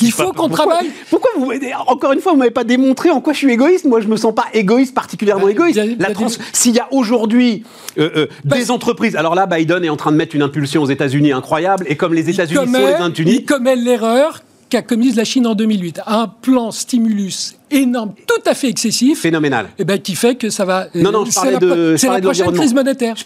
[0.00, 0.90] Il faut qu'on travaille.
[1.10, 1.52] Pourquoi vous
[1.86, 4.16] encore une fois vous m'avez pas démontré en quoi je suis égoïste Moi je me
[4.16, 5.80] sens pas égoïste particulièrement bah, égoïste.
[5.98, 6.28] La trans...
[6.52, 7.64] S'il y a aujourd'hui
[7.96, 11.32] bah, des entreprises, alors là Biden est en train de mettre une impulsion aux États-Unis
[11.32, 15.46] incroyable et comme les États-Unis sont les États-Unis, il commet l'erreur qu'a commise la Chine
[15.46, 16.02] en 2008.
[16.06, 19.20] Un plan stimulus énorme, tout à fait excessif.
[19.20, 19.66] Phénoménal.
[19.66, 20.88] Et eh ben, qui fait que ça va.
[20.94, 21.94] Non, non, je parlais la, de.
[21.96, 23.16] C'est la prochaine crise monétaire.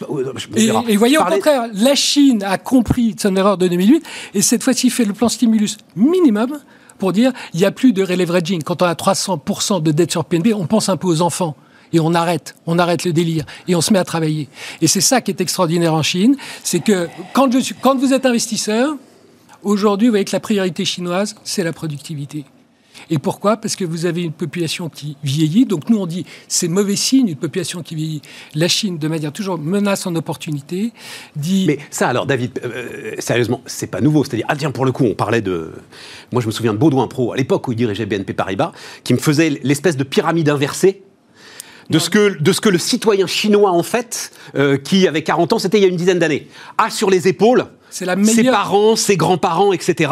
[0.57, 4.62] et, et, voyez, au contraire, la Chine a compris son erreur de 2008 et cette
[4.62, 6.59] fois-ci fait le plan stimulus minimum
[6.98, 8.62] pour dire il n'y a plus de releveraging.
[8.62, 11.57] Quand on a 300% de dette sur PNB, on pense un peu aux enfants
[11.92, 14.48] et on arrête, on arrête le délire et on se met à travailler.
[14.81, 18.12] Et c'est ça qui est extraordinaire en Chine, c'est que quand, je suis, quand vous
[18.12, 18.96] êtes investisseur,
[19.62, 22.44] Aujourd'hui, vous voyez que la priorité chinoise, c'est la productivité.
[23.11, 23.57] Et pourquoi?
[23.57, 25.66] Parce que vous avez une population qui vieillit.
[25.66, 28.22] Donc nous, on dit c'est mauvais signe, une population qui vieillit.
[28.55, 30.92] La Chine, de manière toujours menace en opportunité,
[31.37, 31.64] dit...
[31.66, 34.25] Mais ça, alors, David, euh, sérieusement, c'est pas nouveau.
[34.25, 35.72] C'est-à-dire, ah tiens, pour le coup, on parlait de...
[36.33, 38.72] Moi, je me souviens de Baudouin Pro, à l'époque où il dirigeait BNP Paribas,
[39.05, 41.03] qui me faisait l'espèce de pyramide inversée
[41.90, 45.53] de ce, que, de ce que le citoyen chinois, en fait, euh, qui avait 40
[45.53, 46.48] ans, c'était il y a une dizaine d'années,
[46.79, 50.11] a sur les épaules ses parents, ses grands-parents, etc.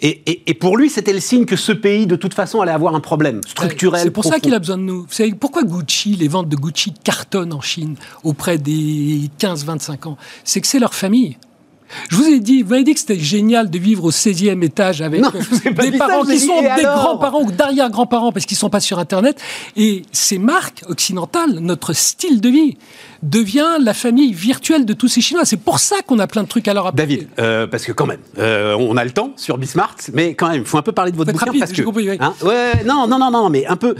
[0.00, 3.00] Et, pour lui, c'était le signe que ce pays, de toute façon, allait avoir un
[3.00, 4.02] problème structurel.
[4.04, 5.02] C'est pour ça qu'il a besoin de nous.
[5.02, 10.16] Vous savez, pourquoi Gucci, les ventes de Gucci cartonnent en Chine auprès des 15-25 ans?
[10.44, 11.36] C'est que c'est leur famille.
[12.08, 15.02] Je vous ai dit, vous m'avez dit que c'était génial de vivre au 16e étage
[15.02, 15.22] avec
[15.64, 19.40] des parents qui sont des grands-parents ou d'arrière-grands-parents parce qu'ils ne sont pas sur Internet.
[19.76, 22.76] Et ces marques occidentales, notre style de vie,
[23.22, 25.44] devient la famille virtuelle de tous ces Chinois.
[25.44, 27.02] C'est pour ça qu'on a plein de trucs à leur apporter.
[27.02, 30.48] David, euh, parce que quand même, euh, on a le temps sur Bismart, mais quand
[30.48, 31.52] même, il faut un peu parler de votre bouquin.
[31.58, 32.16] parce que, compris, oui.
[32.18, 33.94] hein, ouais, non, non, non, non, mais un peu.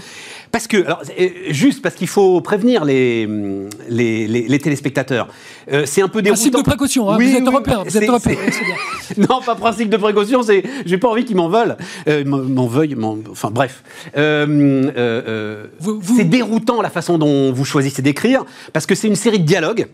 [0.52, 3.28] Parce que, alors, euh, juste parce qu'il faut prévenir les,
[3.88, 5.28] les, les, téléspectateurs.
[5.70, 6.40] Euh, c'est un peu déroutant.
[6.40, 8.37] Principe de précaution, hein, vous êtes européen, vous êtes européen.
[9.16, 11.76] non, pas principe de précaution, c'est, j'ai pas envie qu'ils m'en veulent,
[12.26, 12.96] m'en veuillent,
[13.30, 13.85] enfin bref.
[14.14, 14.46] C'est
[16.24, 19.88] déroutant la façon dont vous choisissez d'écrire, parce que c'est une série de dialogues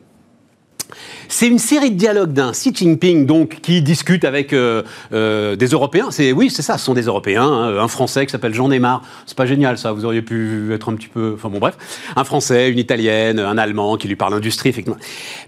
[1.28, 5.66] c'est une série de dialogues d'un Xi Jinping donc qui discute avec euh, euh, des
[5.66, 6.10] Européens.
[6.10, 7.44] C'est oui, c'est ça, ce sont des Européens.
[7.44, 7.78] Hein.
[7.78, 9.02] Un Français qui s'appelle Jean Neymar.
[9.26, 9.92] C'est pas génial ça.
[9.92, 11.32] Vous auriez pu être un petit peu.
[11.34, 11.76] Enfin bon, bref.
[12.14, 14.98] Un Français, une Italienne, un Allemand qui lui parle industrie effectivement.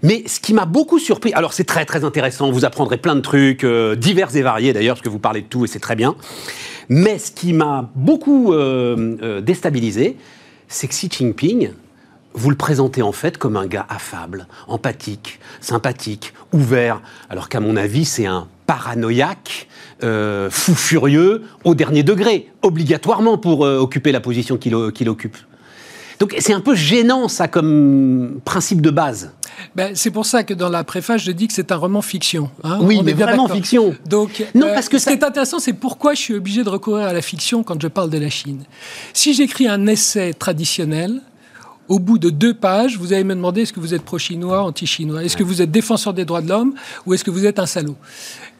[0.03, 1.33] Mais ce qui m'a beaucoup surpris.
[1.33, 2.51] Alors c'est très très intéressant.
[2.51, 5.47] Vous apprendrez plein de trucs euh, divers et variés d'ailleurs parce que vous parlez de
[5.47, 6.15] tout et c'est très bien.
[6.89, 8.51] Mais ce qui m'a beaucoup
[9.43, 10.17] déstabilisé,
[10.67, 11.69] c'est que Xi Jinping
[12.39, 17.75] vous le présentez en fait comme un gars affable, empathique, sympathique, ouvert, alors qu'à mon
[17.75, 19.67] avis, c'est un paranoïaque,
[20.03, 24.73] euh, fou furieux, au dernier degré, obligatoirement pour euh, occuper la position qu'il
[25.09, 25.37] occupe.
[26.19, 29.33] Donc c'est un peu gênant ça comme principe de base.
[29.75, 32.49] Ben, c'est pour ça que dans la préface, je dis que c'est un roman fiction.
[32.63, 32.79] Hein.
[32.81, 33.95] oui, mais vraiment fiction.
[34.05, 36.69] Donc, non, euh, parce que ce qui est intéressant, c'est pourquoi je suis obligé de
[36.69, 38.63] recourir à la fiction quand je parle de la Chine.
[39.13, 41.21] Si j'écris un essai traditionnel,
[41.89, 45.23] au bout de deux pages, vous allez me demander est-ce que vous êtes pro-chinois, anti-chinois?
[45.23, 46.75] Est-ce que vous êtes défenseur des droits de l'homme
[47.05, 47.97] ou est-ce que vous êtes un salaud?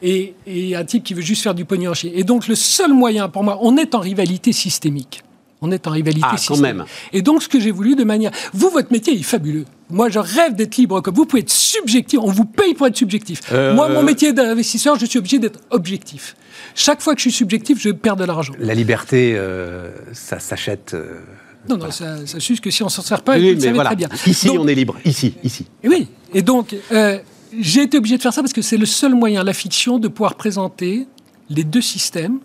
[0.02, 0.34] Et,
[0.76, 2.10] un type qui veut juste faire du pognon en Chine.
[2.14, 5.22] Et donc, le seul moyen pour moi, on est en rivalité systémique.
[5.62, 6.62] On est en rivalité ah, systémique.
[6.62, 6.84] Quand même.
[7.12, 8.32] Et donc, ce que j'ai voulu de manière.
[8.52, 9.66] Vous, votre métier est fabuleux.
[9.90, 11.26] Moi, je rêve d'être libre comme vous.
[11.26, 12.18] pouvez être subjectif.
[12.20, 13.40] On vous paye pour être subjectif.
[13.52, 16.34] Euh, moi, mon métier d'investisseur, je suis obligé d'être objectif.
[16.74, 18.54] Chaque fois que je suis subjectif, je perds de l'argent.
[18.58, 20.94] La liberté, euh, ça s'achète.
[20.94, 21.20] Euh,
[21.68, 24.08] non, non, ça, ça que si on s'en sert pas, oui, vous très bien.
[24.26, 24.96] Ici, on est libre.
[25.04, 25.66] Ici, ici.
[25.84, 26.08] oui.
[26.32, 27.18] Et donc, euh,
[27.58, 30.08] j'ai été obligé de faire ça parce que c'est le seul moyen, la fiction, de
[30.08, 31.06] pouvoir présenter
[31.48, 32.38] les deux systèmes,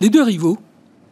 [0.00, 0.58] les deux rivaux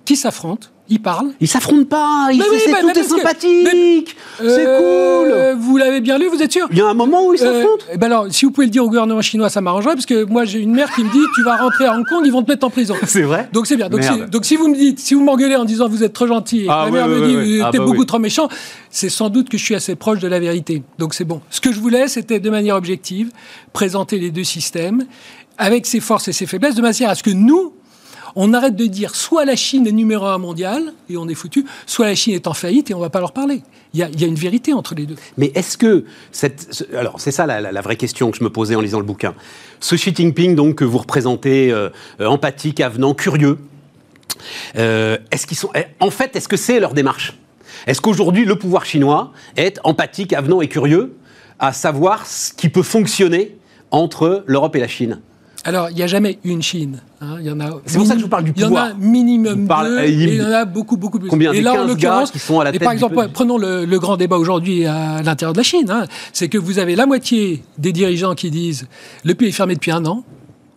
[0.04, 1.30] qui s'affrontent ils parlent.
[1.40, 2.28] Ils s'affrontent pas.
[2.32, 4.16] Ils c'est tout est sympathique.
[4.38, 5.60] c'est euh, cool.
[5.60, 7.60] Vous l'avez bien lu, vous êtes sûr Il y a un moment où ils euh,
[7.62, 7.84] s'affrontent.
[7.96, 10.44] ben alors, si vous pouvez le dire au gouvernement chinois, ça m'arrangerait parce que moi
[10.44, 12.50] j'ai une mère qui me dit tu vas rentrer à Hong Kong, ils vont te
[12.50, 12.96] mettre en prison.
[13.06, 13.48] C'est vrai.
[13.52, 13.88] Donc c'est bien.
[13.88, 16.26] Donc si, donc si, vous me dites, si vous m'engueulez en disant vous êtes trop
[16.26, 18.48] gentil, et ah, ma mère me dit ah, t'es bah beaucoup trop méchant,
[18.90, 20.82] c'est sans doute que je suis assez proche de la vérité.
[20.98, 21.40] Donc c'est bon.
[21.50, 23.30] Ce que je voulais, c'était de manière objective
[23.72, 25.04] présenter les deux systèmes
[25.60, 27.74] avec ses forces et ses faiblesses, de manière à ce que nous,
[28.36, 31.66] on arrête de dire soit la Chine est numéro un mondial et on est foutu,
[31.86, 33.62] soit la Chine est en faillite et on ne va pas leur parler.
[33.92, 35.16] Il y, a, une vérité entre les deux.
[35.36, 38.80] Mais est-ce que cette, alors c'est ça la, vraie question que je me posais en
[38.80, 39.34] lisant le bouquin.
[39.80, 41.90] Ce Xi Jinping donc que vous représentez euh,
[42.20, 43.58] empathique, avenant, curieux,
[44.76, 47.34] euh, est-ce qu'ils sont, eh, en fait, est-ce que c'est leur démarche?
[47.86, 51.16] Est-ce qu'aujourd'hui le pouvoir chinois est empathique, avenant et curieux
[51.58, 53.56] à savoir ce qui peut fonctionner
[53.90, 55.20] entre l'Europe et la Chine?
[55.64, 57.02] Alors, il n'y a jamais une Chine.
[57.20, 57.36] Hein.
[57.40, 57.80] Il y en a.
[57.84, 58.92] C'est pour ça que je vous parle du pouvoir.
[58.98, 61.28] Il y en a minimum deux, et il y en a beaucoup, beaucoup plus.
[61.28, 64.16] Combien Et là, en l'occurrence, qui sont à la tête par exemple, prenons le, grand
[64.16, 65.90] débat aujourd'hui à l'intérieur de la Chine.
[65.90, 66.06] Hein.
[66.32, 68.86] C'est que vous avez la moitié des dirigeants qui disent
[69.24, 70.24] le pays est fermé depuis un an.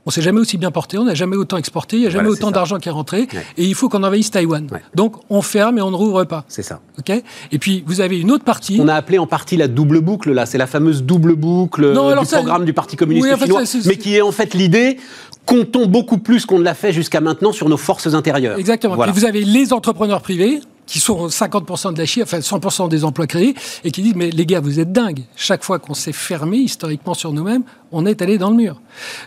[0.05, 2.29] On s'est jamais aussi bien porté, on n'a jamais autant exporté, il n'y a jamais
[2.29, 4.67] autant d'argent qui est rentré, et il faut qu'on envahisse Taïwan.
[4.95, 6.45] Donc on ferme et on ne rouvre pas.
[6.47, 6.81] C'est ça.
[6.99, 7.11] Ok?
[7.51, 8.79] Et puis vous avez une autre partie.
[8.81, 12.25] On a appelé en partie la double boucle là, c'est la fameuse double boucle du
[12.25, 14.97] programme du Parti communiste chinois, mais qui est en fait l'idée
[15.45, 18.57] comptons beaucoup plus qu'on ne l'a fait jusqu'à maintenant sur nos forces intérieures.
[18.57, 19.03] Exactement.
[19.05, 23.03] Et vous avez les entrepreneurs privés qui sont 50% de la Chine, enfin 100% des
[23.03, 25.23] emplois créés, et qui disent, mais les gars, vous êtes dingues.
[25.35, 28.81] Chaque fois qu'on s'est fermé historiquement sur nous-mêmes, on est allé dans le mur.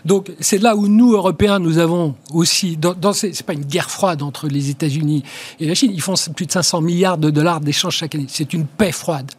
[0.05, 3.13] Donc c'est là où nous, Européens, nous avons aussi, dans, dans
[3.45, 5.23] pas une guerre froide entre les États-Unis
[5.59, 8.25] et la Chine, ils font plus de 500 milliards de dollars d'échanges chaque année.
[8.27, 9.31] C'est une paix froide.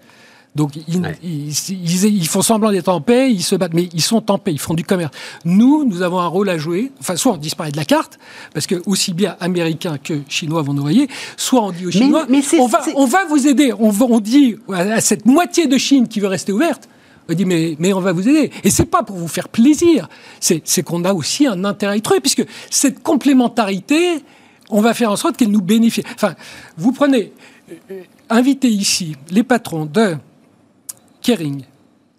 [0.55, 4.53] Donc ils, font semblant d'être en paix, ils se battent, mais ils sont en paix,
[4.53, 5.13] ils font du commerce.
[5.45, 6.91] Nous, nous avons un rôle à jouer.
[7.01, 8.19] Enfin, soit on disparaît de la carte,
[8.55, 12.27] parce que aussi bien Américains que Chinois vont nous voyer, soit on dit aux Chinois,
[12.59, 13.73] on, va, on, va, vous aider.
[13.79, 16.89] On, on dit à cette moitié de Chine qui veut rester ouverte,
[17.29, 18.51] on dit mais, mais on va vous aider.
[18.65, 20.09] Et c'est pas pour vous faire plaisir,
[20.41, 24.25] c'est qu'on a aussi un intérêt à y trouver, puisque cette complémentarité,
[24.71, 26.07] on va faire en sorte qu'elle nous bénéficie.
[26.15, 26.35] Enfin,
[26.77, 27.33] vous prenez,
[27.71, 30.17] euh, euh, invitez ici les patrons de
[31.23, 31.63] Kering,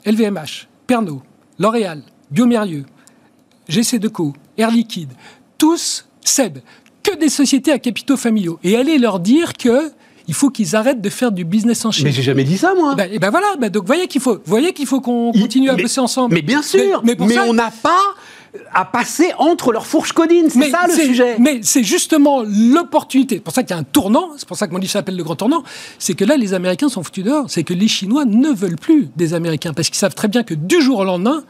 [0.06, 1.20] LVMH, Pernod,
[1.58, 2.86] L'Oréal, Biomérieux,
[3.68, 5.12] GC Deco, Air Liquide,
[5.58, 6.60] tous, SEB,
[7.04, 8.60] que des sociétés à capitaux familiaux.
[8.64, 9.92] Et allez leur dire que
[10.28, 12.06] il faut qu'ils arrêtent de faire du business en Chine.
[12.06, 12.94] Mais j'ai jamais dit ça, moi.
[12.94, 15.76] Ben, et ben voilà, ben donc voyez qu'il faut, voyez qu'il faut qu'on continue à
[15.76, 16.36] bosser ensemble.
[16.36, 18.14] Mais bien sûr, mais, on n'a pas
[18.74, 20.50] à passer entre leurs fourches codines.
[20.50, 21.38] C'est ça le sujet.
[21.40, 23.36] Mais c'est justement l'opportunité.
[23.36, 24.30] C'est pour ça qu'il y a un tournant.
[24.38, 25.64] C'est pour ça que mon livre s'appelle Le Grand Tournant.
[25.98, 27.46] C'est que là, les Américains sont foutus dehors.
[27.50, 30.54] C'est que les Chinois ne veulent plus des Américains parce qu'ils savent très bien que
[30.54, 31.44] du jour au lendemain,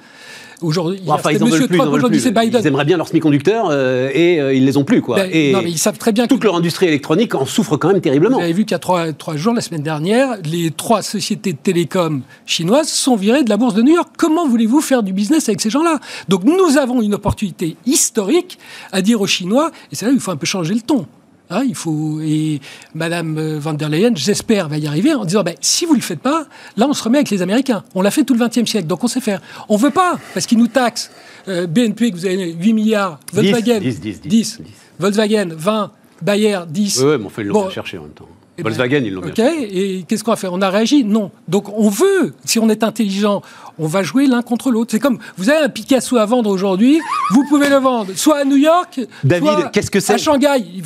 [0.62, 1.78] Aujourd'hui, enfin, ils en veulent plus.
[1.78, 5.18] Ils, aimeraient bien leurs semi-conducteurs euh, et euh, ils les ont plus, quoi.
[5.18, 7.90] Ben, et non, mais ils savent très bien toute leur industrie électronique en souffre quand
[7.90, 8.38] même terriblement.
[8.38, 11.54] Vous avez vu qu'il y a trois, trois, jours, la semaine dernière, les trois sociétés
[11.54, 14.10] de télécom chinoises sont virées de la bourse de New York.
[14.18, 16.00] Comment voulez-vous faire du business avec ces gens-là?
[16.28, 18.60] Donc nous avons une opportunité historique
[18.92, 21.06] à dire aux Chinois, et c'est là où il faut un peu changer le ton.
[21.52, 22.62] Hein, il faut et
[22.94, 26.02] Madame euh, van der Leyen, j'espère, va y arriver en disant ben, si vous le
[26.02, 26.46] faites pas,
[26.78, 27.84] là on se remet avec les Américains.
[27.96, 29.42] On l'a fait tout le XXe siècle, donc on sait faire.
[29.68, 31.12] On veut pas parce qu'ils nous taxent.
[31.48, 34.62] Euh, BNP que vous avez 8 milliards, Volkswagen 10, 10, 10,
[35.00, 35.92] Volkswagen 20,
[36.22, 37.02] Bayer 10.
[37.02, 38.28] Oui, mais on fait le bon, chercher en même temps.
[38.60, 41.04] Eh ben, Volkswagen, ils l'ont Ok, et qu'est-ce qu'on a fait On a réagi?
[41.06, 41.32] Non.
[41.48, 43.42] Donc on veut, si on est intelligent,
[43.78, 44.92] on va jouer l'un contre l'autre.
[44.92, 47.00] C'est comme, vous avez un Picasso à vendre aujourd'hui,
[47.32, 50.14] vous pouvez le vendre soit à New York, David, qu'est-ce que c'est?
[50.14, 50.84] À Shanghai.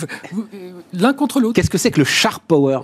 [0.93, 1.55] L'un contre l'autre.
[1.55, 2.79] Qu'est-ce que c'est que le sharp power?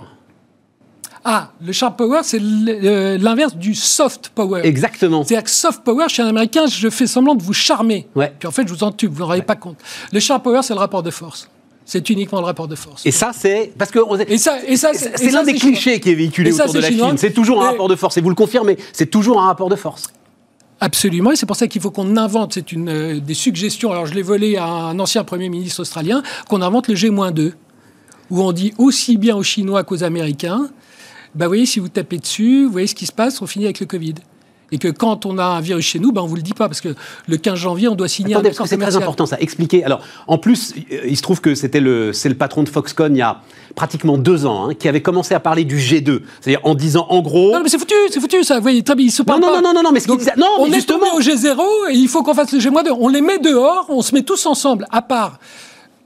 [1.24, 4.62] Ah, le sharp power, c'est l'inverse du soft power.
[4.64, 5.22] Exactement.
[5.22, 8.08] C'est-à-dire que soft power, chez un Américain, je fais semblant de vous charmer.
[8.16, 8.32] Ouais.
[8.38, 9.76] Puis en fait, je vous entube, vous n'en rendez pas compte.
[10.12, 11.48] Le sharp power, c'est le rapport de force.
[11.90, 13.04] C'est uniquement le rapport de force.
[13.04, 13.98] Et ça, c'est parce que
[14.30, 17.16] et ça, et ça, c'est l'un des clichés qui est véhiculé autour de la Chine.
[17.16, 18.16] C'est toujours un rapport de force.
[18.16, 20.04] Et vous le confirmez, c'est toujours un rapport de force.
[20.78, 24.06] Absolument, et c'est pour ça qu'il faut qu'on invente, c'est une euh, des suggestions, alors
[24.06, 27.52] je l'ai volé à un ancien Premier ministre australien, qu'on invente le G-2,
[28.30, 30.70] où on dit aussi bien aux Chinois qu'aux Américains,
[31.34, 33.66] bah, vous voyez, si vous tapez dessus, vous voyez ce qui se passe, on finit
[33.66, 34.14] avec le Covid
[34.72, 36.68] et que quand on a un virus chez nous, ben on vous le dit pas
[36.68, 36.94] parce que
[37.26, 39.36] le 15 janvier, on doit signer Attendez, un accord c'est très important ça.
[39.40, 39.84] Expliquer.
[39.84, 40.74] Alors, en plus,
[41.06, 43.40] il se trouve que c'était le, c'est le patron de Foxconn il y a
[43.74, 47.20] pratiquement deux ans hein, qui avait commencé à parler du G2, c'est-à-dire en disant en
[47.22, 47.52] gros.
[47.52, 48.56] Non, mais c'est foutu, c'est foutu ça.
[48.56, 50.20] Vous voyez, très bien, il se parle non, non, non, non, non, mais ce Donc,
[50.36, 52.90] non, on mais est justement au G0 et il faut qu'on fasse le G-2.
[52.98, 55.38] On les met dehors, on se met tous ensemble, à part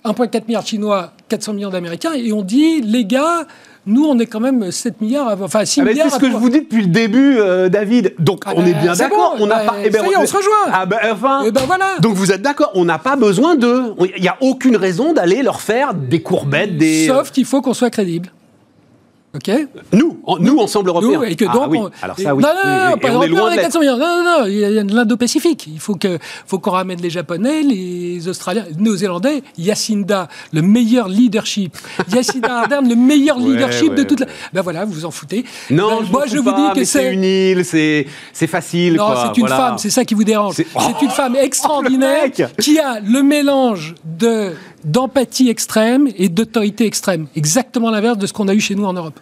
[0.04, 3.46] 1,4 milliard de Chinois, 400 millions d'Américains, et on dit les gars
[3.86, 6.08] nous, on est quand même 7 milliards, enfin 6 ah milliards.
[6.08, 8.14] C'est ce que je vous dis depuis le début, euh, David.
[8.18, 9.36] Donc, ah on est ben, bien d'accord.
[9.38, 9.74] on n'a pas.
[9.84, 10.72] Eh ben, ça y est, on se rejoint.
[10.72, 11.42] Ah ben, enfin.
[11.42, 11.98] Et eh ben voilà.
[12.00, 12.70] Donc, vous êtes d'accord.
[12.74, 13.92] On n'a pas besoin d'eux.
[14.16, 17.08] Il n'y a aucune raison d'aller leur faire des courbettes, des.
[17.08, 18.30] Sauf qu'il faut qu'on soit crédible.
[19.34, 19.50] OK
[19.92, 21.18] Nous, nous, ensemble européens.
[21.18, 21.78] Nous, et que ah donc, oui.
[22.00, 22.42] Alors ça, oui.
[22.42, 23.96] Non, non, non, pas on est loin de 400 millions.
[23.96, 25.66] Non, non, non, il y a l'Indo-Pacifique.
[25.66, 31.08] Il faut que, faut qu'on ramène les Japonais, les Australiens, les Néo-Zélandais, Yacinda, le meilleur
[31.08, 31.76] leadership.
[32.12, 34.26] Yacinda Ardern, le meilleur leadership de toute la.
[34.52, 35.44] Ben voilà, vous vous en foutez.
[35.68, 38.94] Non, ben, je moi je vous dis que c'est une île, c'est c'est facile.
[38.94, 40.54] Non, c'est une femme, c'est ça qui vous dérange.
[40.54, 42.30] C'est une femme extraordinaire
[42.60, 44.52] qui a le mélange de
[44.84, 47.26] d'empathie extrême et d'autorité extrême.
[47.36, 49.18] Exactement l'inverse de ce qu'on a eu chez nous en Europe.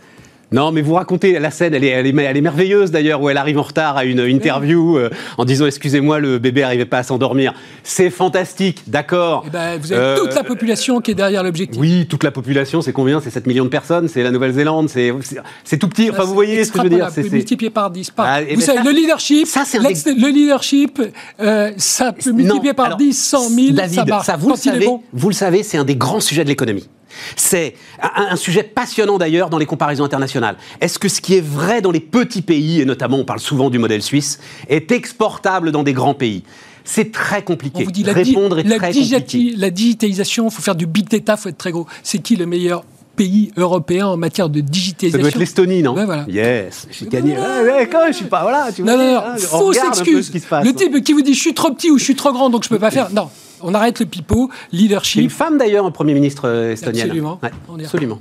[0.53, 3.59] Non, mais vous racontez la scène, elle est, elle est, merveilleuse d'ailleurs, où elle arrive
[3.59, 7.55] en retard à une interview euh, en disant Excusez-moi, le bébé n'arrivait pas à s'endormir.
[7.83, 9.45] C'est fantastique, d'accord.
[9.47, 11.81] Eh ben, vous avez toute la population qui est derrière l'objectif.
[11.81, 13.21] Oui, toute la population, c'est combien?
[13.21, 16.11] C'est 7 millions de personnes, c'est la Nouvelle-Zélande, c'est tout petit.
[16.11, 18.11] Enfin, vous voyez ce que je veux dire C'est multiplié par 10.
[18.11, 18.27] Par...
[18.29, 21.01] Ah, vous savez, le leadership, ça, le leadership,
[21.41, 24.23] euh, ça peut multiplier par 10, 100 000, David, ça.
[24.23, 26.89] Ça, vous, le savez, vous le savez, c'est un des grands sujets de l'économie.
[27.37, 30.57] C'est un, sujet passionnant d'ailleurs dans les comparaisons internationales.
[30.81, 33.71] Est-ce que ce qui est vrai dans les petits pays, et notamment on parle souvent
[33.71, 36.43] du modèle suisse, est exportable dans des grands pays?
[36.85, 37.83] C'est très compliqué.
[37.83, 39.55] On vous dit la Répondre est très compliqué.
[39.57, 41.87] La digitalisation, il faut faire du big data, il faut être très gros.
[42.03, 42.85] C'est qui le meilleur
[43.15, 45.19] pays européen en matière de digitalisation?
[45.19, 45.95] Ça doit être l'Estonie, non?
[45.95, 46.25] Ouais, voilà.
[46.29, 47.37] Yes, j'ai gagné.
[47.37, 48.73] Ouais, ouais, quand je suis pas, voilà.
[48.73, 50.33] Tu non, non, non, hein, fausse excuse.
[50.33, 52.65] Le type qui vous dit je suis trop petit ou je suis trop grand donc
[52.65, 53.11] je peux pas faire.
[53.11, 53.29] Non,
[53.63, 55.23] on arrête le pipeau, leadership.
[55.23, 57.05] Une femme d'ailleurs, un Premier ministre euh, estonien.
[57.05, 57.41] Absolument.
[57.79, 58.21] absolument.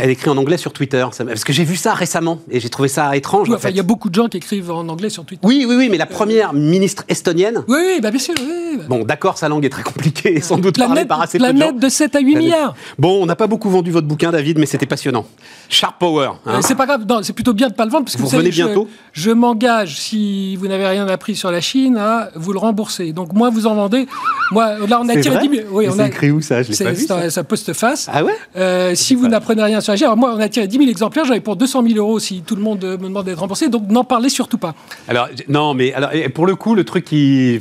[0.00, 1.06] Elle écrit en anglais sur Twitter.
[1.16, 3.50] Parce que j'ai vu ça récemment et j'ai trouvé ça étrange.
[3.50, 5.46] enfin, il y a beaucoup de gens qui écrivent en anglais sur Twitter.
[5.46, 7.62] Oui, oui, oui, mais la première ministre estonienne.
[7.68, 8.34] Oui, oui, bah, bien sûr.
[8.76, 8.84] Bah.
[8.88, 11.72] Bon, d'accord, sa langue est très compliquée, sans doute parlée par assez peu de gens.
[11.72, 12.74] de 7 à 8 milliards.
[12.98, 15.26] Bon, on n'a pas beaucoup vendu votre bouquin, David, mais c'était passionnant.
[15.68, 16.30] Sharp Power.
[16.46, 16.60] Hein.
[16.62, 18.42] c'est pas grave, c'est plutôt bien de ne pas le vendre parce que vous, vous
[18.42, 18.88] bientôt.
[19.12, 23.12] Je, m'engage, si vous n'avez rien appris sur la Chine, à vous le rembourser.
[23.12, 24.06] Donc, moi, vous en vendez.
[24.50, 25.68] Moi, là, on a tiré 10 000.
[25.70, 26.62] Oui, on a écrit où ça?
[26.62, 27.30] Je l'ai pas vu.
[27.30, 28.08] Ça, poste-face.
[28.12, 28.32] Ah ouais?
[28.56, 30.90] Euh, Si vous n'apprenez rien sur la Chine, alors moi, on a tiré 10 000
[30.90, 33.88] exemplaires, j'avais pour 200 000 euros si tout le monde me demande d'être remboursé, donc
[33.88, 34.74] n'en parlez surtout pas.
[35.08, 37.60] Alors, non, mais alors, pour le coup, le truc qui.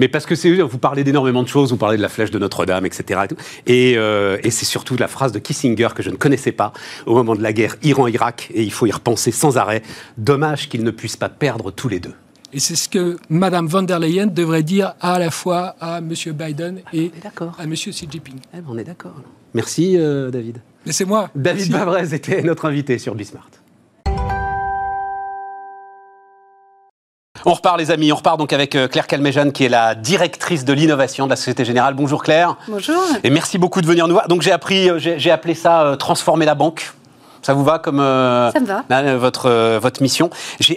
[0.00, 2.38] Mais parce que c'est, vous parlez d'énormément de choses, vous parlez de la flèche de
[2.38, 3.20] Notre-Dame, etc.
[3.66, 6.72] Et, euh, et c'est surtout la phrase de Kissinger que je ne connaissais pas
[7.04, 9.82] au moment de la guerre Iran-Irak, et il faut y repenser sans arrêt.
[10.16, 12.14] Dommage qu'ils ne puissent pas perdre tous les deux.
[12.54, 16.14] Et c'est ce que Mme von der Leyen devrait dire à la fois à M.
[16.32, 17.74] Biden et ah, à M.
[17.74, 18.38] Xi Jinping.
[18.54, 19.16] Eh ben, on est d'accord.
[19.52, 19.98] Merci
[20.32, 20.62] David.
[20.86, 21.28] c'est moi.
[21.34, 23.59] David Bavrez était notre invité sur Bismart.
[27.46, 30.72] On repart les amis, on repart donc avec Claire Calmejane qui est la directrice de
[30.72, 31.94] l'innovation de la Société Générale.
[31.94, 32.56] Bonjour Claire.
[32.68, 33.02] Bonjour.
[33.24, 34.28] Et merci beaucoup de venir nous voir.
[34.28, 36.92] Donc j'ai appris, j'ai appelé ça transformer la banque.
[37.42, 38.84] Ça vous va comme euh, Ça me va.
[38.90, 40.30] Euh, votre, euh, votre mission?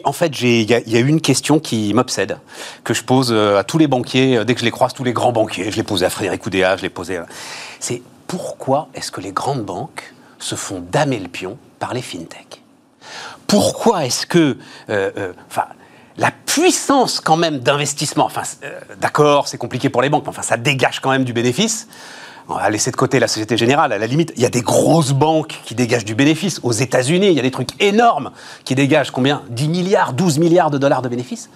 [0.05, 2.37] En fait, il y, a une question qui m'obsède,
[2.83, 5.31] que je pose à tous les banquiers, dès que je les croise, tous les grands
[5.31, 5.71] banquiers.
[5.71, 7.19] Je l'ai posé à Frédéric Oudéa, je l'ai posé.
[7.79, 12.61] C'est pourquoi est-ce que les grandes banques se font damer le pion par les fintechs?
[13.47, 14.57] Pourquoi est-ce que.
[14.87, 15.65] Enfin
[16.17, 18.43] la puissance quand même d'investissement, enfin
[19.01, 21.87] d'accord, c'est compliqué pour les banques, mais enfin ça dégage quand même du bénéfice
[22.49, 24.61] on va laisser de côté la Société Générale, à la limite, il y a des
[24.61, 26.59] grosses banques qui dégagent du bénéfice.
[26.63, 28.31] Aux États-Unis, il y a des trucs énormes
[28.65, 29.43] qui dégagent combien?
[29.49, 31.49] 10 milliards, 12 milliards de dollars de bénéfices?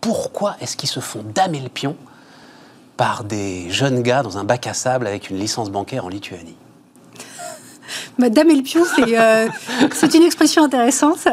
[0.00, 1.96] Pourquoi est-ce qu'ils se font damer le pion
[2.96, 6.56] par des jeunes gars dans un bac à sable avec une licence bancaire en Lituanie?
[8.18, 9.48] Madame et le pion, euh,
[9.92, 11.26] c'est une expression intéressante.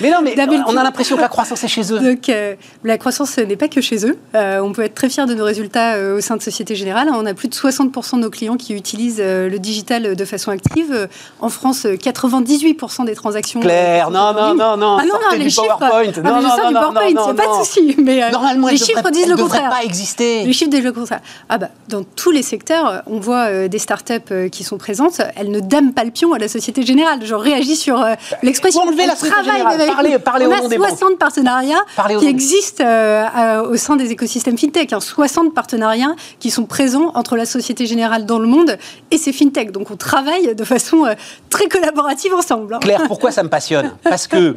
[0.00, 0.34] Mais non, mais
[0.66, 2.00] on a l'impression que la croissance est chez eux.
[2.00, 2.54] Donc, euh,
[2.84, 4.18] la croissance n'est pas que chez eux.
[4.34, 7.10] Euh, on peut être très fier de nos résultats au sein de Société Générale.
[7.12, 11.08] On a plus de 60% de nos clients qui utilisent le digital de façon active.
[11.40, 13.60] En France, 98% des transactions.
[13.60, 14.98] Claire, non, non, non, non.
[15.00, 15.78] Ah non, non, les chiffres.
[15.78, 16.12] PowerPoint.
[16.16, 17.96] Ah, non, non, non, du PowerPoint, n'y a pas de souci.
[17.98, 19.70] Mais Normalement, les chiffres disent le contraire.
[19.70, 20.44] pas exister.
[20.44, 21.20] Les chiffres disent le contraire.
[21.48, 25.20] Ah bah, dans tous les secteurs, on voit des startups qui sont présentes.
[25.36, 27.20] Elles ne dament pas le pion à la Société Générale.
[27.24, 28.82] Je réagis sur euh, l'expression.
[28.82, 29.78] Enlever la Société Générale.
[29.86, 31.84] Parlez, parlez on a 60 partenariats
[32.18, 34.94] qui existent euh, euh, au sein des écosystèmes fintech.
[34.98, 35.52] 60 hein.
[35.54, 38.78] partenariats qui sont présents entre la Société Générale dans le monde
[39.10, 39.72] et ces fintech.
[39.72, 41.04] Donc on travaille de façon
[41.50, 42.74] très collaborative ensemble.
[42.74, 42.80] Hein.
[42.80, 43.92] Claire, pourquoi ça me passionne?
[44.02, 44.56] Parce que,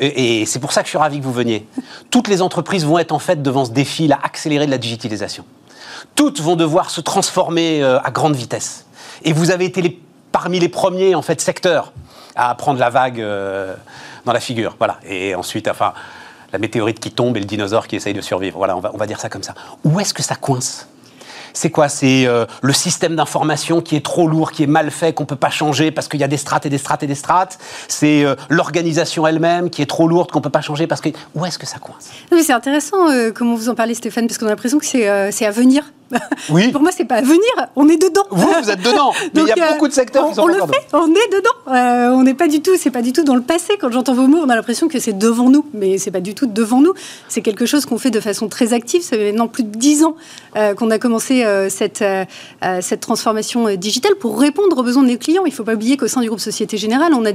[0.00, 1.66] et, et c'est pour ça que je suis ravi que vous veniez,
[2.10, 5.44] toutes les entreprises vont être en fait devant ce défi, là, accéléré de la digitalisation.
[6.14, 8.86] Toutes vont devoir se transformer à grande vitesse.
[9.24, 9.98] Et vous avez été les
[10.32, 11.92] parmi les premiers en fait secteurs
[12.36, 13.74] à prendre la vague euh,
[14.24, 14.76] dans la figure.
[14.78, 14.98] Voilà.
[15.04, 15.92] Et ensuite, enfin,
[16.52, 18.58] la météorite qui tombe et le dinosaure qui essaye de survivre.
[18.58, 19.54] Voilà, on va, on va dire ça comme ça.
[19.84, 20.88] Où est-ce que ça coince?
[21.58, 25.12] C'est quoi C'est euh, le système d'information qui est trop lourd, qui est mal fait,
[25.12, 27.08] qu'on ne peut pas changer parce qu'il y a des strates et des strates et
[27.08, 27.58] des strates?
[27.88, 31.08] C'est euh, l'organisation elle-même qui est trop lourde, qu'on ne peut pas changer parce que...
[31.34, 32.10] Où est-ce que ça coince?
[32.40, 35.82] C'est intéressant comment vous en parlez, Stéphane, parce qu'on a l'impression que c'est à venir.
[36.50, 36.72] Oui.
[36.72, 37.42] Pour moi, c'est pas à venir,
[37.76, 38.22] on est dedans.
[38.30, 39.12] Vous, vous êtes dedans.
[39.34, 41.08] Mais il y a euh, beaucoup de secteurs on, qui sont on le fait, on
[41.08, 41.74] est dedans.
[41.74, 43.74] Euh, on n'est pas du tout, c'est pas du tout dans le passé.
[43.78, 46.34] Quand j'entends vos mots, on a l'impression que c'est devant nous, mais c'est pas du
[46.34, 46.94] tout devant nous.
[47.28, 49.02] C'est quelque chose qu'on fait de façon très active.
[49.02, 50.16] Ça fait maintenant plus de dix ans
[50.56, 52.04] euh, qu'on a commencé cette
[52.80, 55.44] cette transformation digitale pour répondre aux besoins de nos clients.
[55.46, 57.32] Il faut pas oublier qu'au sein du groupe Société Générale, on a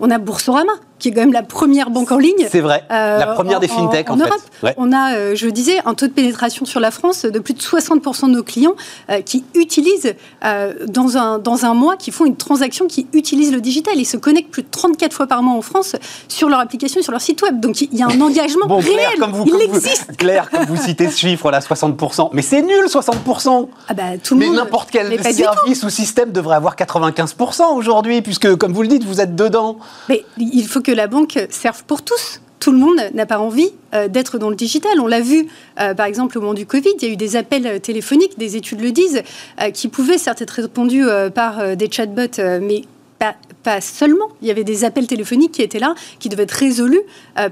[0.00, 2.46] on a Boursorama qui est quand même la première banque en ligne.
[2.50, 4.40] C'est vrai, la première des fintechs en, Europe.
[4.76, 8.26] On a, je disais, un taux de pénétration sur la France de plus de 60%
[8.26, 8.74] de nos clients
[9.10, 13.52] euh, qui utilisent euh, dans, un, dans un mois, qui font une transaction, qui utilisent
[13.52, 13.94] le digital.
[13.96, 15.96] Ils se connectent plus de 34 fois par mois en France
[16.28, 17.60] sur leur application, sur leur site web.
[17.60, 19.18] Donc il y a un engagement bon, réel.
[19.18, 20.16] comme vous, il existe.
[20.16, 22.30] Claire, comme vous citez ce chiffre là, 60%.
[22.32, 23.68] Mais c'est nul, 60%.
[23.88, 28.56] Ah bah, tout le mais n'importe quel service ou système devrait avoir 95% aujourd'hui, puisque,
[28.56, 29.78] comme vous le dites, vous êtes dedans.
[30.08, 33.70] Mais il faut que la banque serve pour tous tout le monde n'a pas envie
[33.94, 34.98] euh, d'être dans le digital.
[34.98, 35.46] On l'a vu,
[35.78, 38.56] euh, par exemple, au moment du Covid, il y a eu des appels téléphoniques, des
[38.56, 39.22] études le disent,
[39.60, 42.82] euh, qui pouvaient certes être répondus par des chatbots, mais
[43.20, 44.26] pas, pas, seulement.
[44.42, 47.02] Il y avait des appels téléphoniques qui étaient là, qui devaient être résolus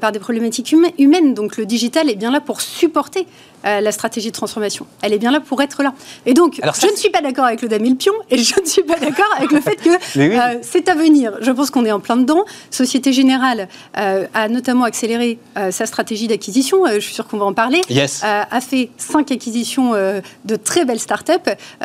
[0.01, 1.35] par des problématiques humaines.
[1.35, 3.27] Donc le digital est bien là pour supporter
[3.67, 4.87] euh, la stratégie de transformation.
[5.01, 5.95] Elle est bien là pour être là.
[6.27, 8.83] Et donc, je ne suis pas d'accord avec le Damien Pion et je ne suis
[8.83, 9.89] pas d'accord avec le fait que
[10.19, 11.33] euh, c'est à venir.
[11.41, 12.45] Je pense qu'on est en plein dedans.
[12.71, 15.39] Société Générale euh, a notamment accéléré
[15.71, 16.85] sa stratégie d'acquisition.
[16.87, 17.81] je suis sûr qu'on va en parler.
[17.89, 18.23] Yes.
[18.23, 21.33] a fait cinq acquisitions de très belles startups,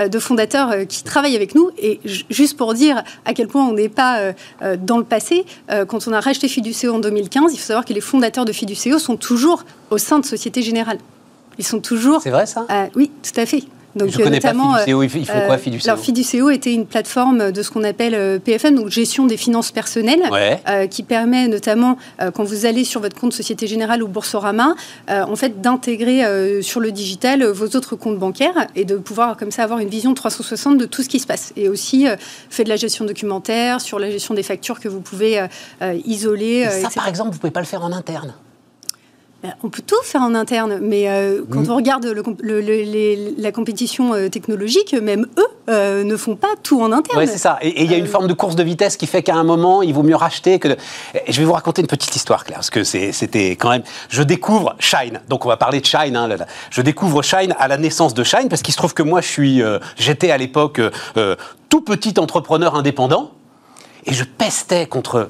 [0.05, 1.71] de fondateurs qui travaillent avec nous.
[1.77, 1.99] Et
[2.29, 4.33] juste pour dire à quel point on n'est pas
[4.77, 5.45] dans le passé,
[5.87, 8.99] quand on a racheté Fiduceo en 2015, il faut savoir que les fondateurs de Fiduceo
[8.99, 10.97] sont toujours au sein de Société Générale.
[11.59, 12.21] Ils sont toujours.
[12.21, 12.65] C'est vrai ça?
[12.71, 13.63] euh, Oui, tout à fait.
[13.95, 15.01] Donc, je connais pas Fiduceo.
[15.01, 18.37] Ils font quoi, euh, Fiduceo Alors, Fiduceo était une plateforme de ce qu'on appelle euh,
[18.37, 20.21] PFM, donc gestion des finances personnelles,
[20.89, 21.97] qui permet notamment,
[22.33, 24.75] quand vous allez sur votre compte Société Générale ou Boursorama,
[25.09, 29.63] en fait, d'intégrer sur le digital vos autres comptes bancaires et de pouvoir comme ça
[29.63, 31.51] avoir une vision 360 de tout ce qui se passe.
[31.57, 32.05] Et aussi
[32.49, 35.43] fait de la gestion documentaire, sur la gestion des factures que vous pouvez
[36.05, 36.67] isoler.
[36.69, 38.33] ça, par exemple, vous ne pouvez pas le faire en interne?
[39.63, 41.71] On peut tout faire en interne, mais euh, quand mm.
[41.71, 42.05] on regarde
[43.37, 47.19] la compétition euh, technologique, même eux euh, ne font pas tout en interne.
[47.19, 47.57] Oui, c'est ça.
[47.61, 49.81] Et il y a une forme de course de vitesse qui fait qu'à un moment,
[49.81, 50.75] il vaut mieux racheter que.
[51.27, 53.83] Je vais vous raconter une petite histoire, Claire, parce que c'était quand même.
[54.09, 55.21] Je découvre Shine.
[55.29, 56.17] Donc, on va parler de Shine.
[56.17, 56.27] Hein,
[56.69, 59.27] Je découvre Shine à la naissance de Shine, parce qu'il se trouve que moi, je
[59.27, 59.61] suis.
[59.97, 60.81] J'étais à l'époque
[61.69, 63.31] tout petit entrepreneur indépendant,
[64.05, 65.29] et je pestais contre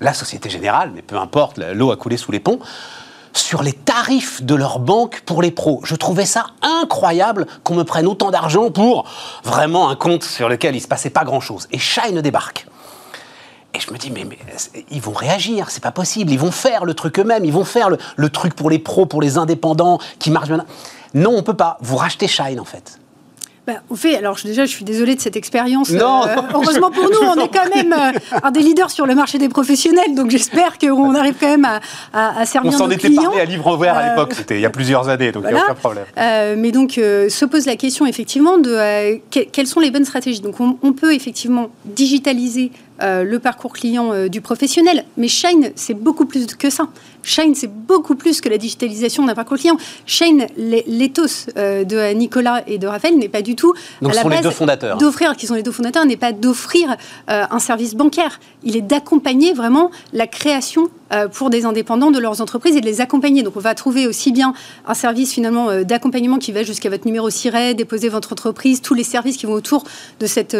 [0.00, 2.58] la Société Générale, mais peu importe, l'eau a coulé sous les ponts,
[3.32, 5.80] sur les tarifs de leur banque pour les pros.
[5.84, 9.08] Je trouvais ça incroyable qu'on me prenne autant d'argent pour
[9.44, 11.68] vraiment un compte sur lequel il ne se passait pas grand-chose.
[11.70, 12.66] Et Shine débarque.
[13.74, 14.26] Et je me dis, mais,
[14.90, 17.90] ils vont réagir, c'est pas possible, ils vont faire le truc eux-mêmes, ils vont faire
[17.90, 20.64] le, truc pour les pros, pour les indépendants, qui marche bien.
[21.14, 21.76] Non, on peut pas.
[21.80, 22.98] Vous rachetez Shine, en fait.
[23.68, 25.90] Bah, on fait, alors déjà, je suis désolée de cette expérience.
[25.90, 29.14] Non, euh, heureusement pour nous, on est quand même euh, un des leaders sur le
[29.14, 31.80] marché des professionnels, donc j'espère qu'on arrive quand même à,
[32.14, 32.86] à, à servir nos clients.
[32.86, 35.32] On s'en était parlé à livre ouvert à l'époque, c'était il y a plusieurs années,
[35.32, 36.06] donc il n'y a aucun problème.
[36.56, 40.40] mais donc, se pose la question effectivement de quelles sont les bonnes stratégies.
[40.40, 45.04] Donc, on peut effectivement digitaliser euh, le parcours client euh, du professionnel.
[45.16, 46.88] Mais Shine, c'est beaucoup plus que ça.
[47.28, 49.76] Shine, c'est beaucoup plus que la digitalisation d'un parcours client.
[50.06, 54.36] Shine, l'éthos euh, de Nicolas et de Raphaël n'est pas du tout Donc, à la
[54.36, 54.96] les deux fondateurs.
[54.96, 58.40] d'offrir, qui sont les deux fondateurs, n'est pas d'offrir un service bancaire.
[58.62, 60.88] Il est d'accompagner vraiment la création
[61.32, 63.42] pour des indépendants de leurs entreprises et de les accompagner.
[63.42, 64.52] Donc on va trouver aussi bien
[64.86, 69.04] un service finalement d'accompagnement qui va jusqu'à votre numéro SIRET, déposer votre entreprise, tous les
[69.04, 69.84] services qui vont autour
[70.20, 70.56] de cette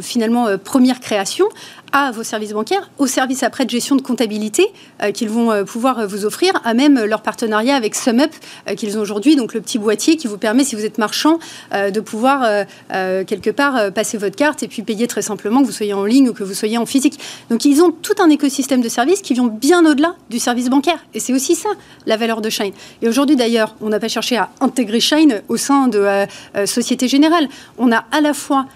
[0.00, 1.46] finalement première création
[1.92, 4.66] à vos services bancaires, aux services après de gestion de comptabilité
[5.02, 8.32] euh, qu'ils vont euh, pouvoir euh, vous offrir, à même leur partenariat avec SumUp
[8.76, 11.38] qu'ils ont aujourd'hui, donc le petit boîtier qui vous permet, si vous êtes marchand,
[11.72, 15.94] de pouvoir quelque part passer votre carte et puis payer très simplement, que vous soyez
[15.94, 17.18] en ligne ou que vous soyez en physique.
[17.50, 21.04] Donc ils ont tout un écosystème de services qui vont bien au-delà du service bancaire.
[21.14, 21.70] Et c'est aussi ça,
[22.06, 22.72] la valeur de Shine.
[23.02, 26.26] Et aujourd'hui d'ailleurs, on n'a pas cherché à intégrer Shine au sein de
[26.66, 27.48] Société Générale.
[27.78, 28.66] On a à la fois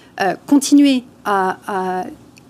[0.47, 2.05] continué à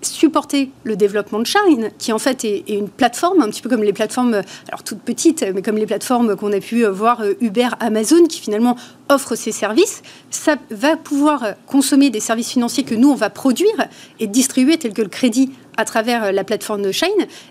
[0.05, 3.83] supporter le développement de Shine, qui en fait est, une plateforme, un petit peu comme
[3.83, 7.69] les plateformes, alors toutes petites, mais comme les plateformes qu'on a pu voir euh, Uber,
[7.79, 8.75] Amazon, qui finalement
[9.09, 13.87] offrent ces services, ça va pouvoir consommer des services financiers que nous, on va produire
[14.19, 17.09] et distribuer, tels que le crédit à travers euh, la plateforme de Shine.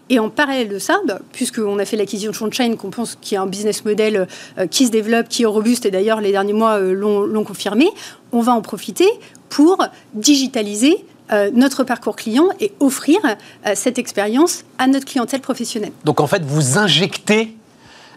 [0.09, 3.35] Et en parallèle de ça, bah, puisqu'on a fait l'acquisition de Shine, qu'on pense qu'il
[3.35, 4.27] y a un business model
[4.59, 7.89] euh, qui se développe, qui est robuste, et d'ailleurs les derniers mois l'ont confirmé,
[8.33, 9.09] on va en profiter
[9.49, 9.85] pour
[10.15, 15.93] digitaliser euh, notre parcours client et offrir euh, cette expérience à notre clientèle professionnelle.
[16.05, 17.57] Donc en fait, vous injectez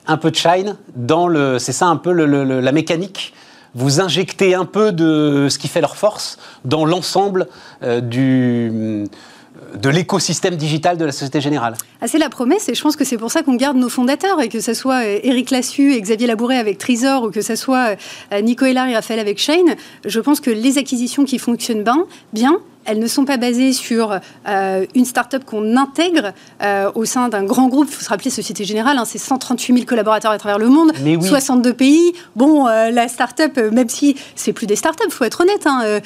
[0.07, 1.59] un peu de shine dans le.
[1.59, 3.33] C'est ça un peu la mécanique
[3.75, 7.47] vous injectez un peu de ce qui fait leur force dans l'ensemble
[7.83, 9.03] euh, du
[9.75, 11.75] de l'écosystème digital de la Société Générale.
[12.01, 14.41] Ah, c'est la promesse et je pense que c'est pour ça qu'on garde nos fondateurs
[14.41, 17.95] et que ce soit Eric Lassu et Xavier Labouret avec Trésor ou que ce soit
[18.41, 19.75] Nico Hélard et Raphaël avec Shane.
[20.05, 24.19] Je pense que les acquisitions qui fonctionnent bien, bien elles ne sont pas basées sur
[24.47, 27.87] euh, une start-up qu'on intègre euh, au sein d'un grand groupe.
[27.89, 30.91] Il faut se rappeler, Société Générale, hein, c'est 138 000 collaborateurs à travers le monde,
[31.21, 32.13] 62 pays.
[32.35, 35.65] Bon, euh, la start-up, même si c'est plus des start-up, il faut être honnête.
[35.65, 35.99] Hein,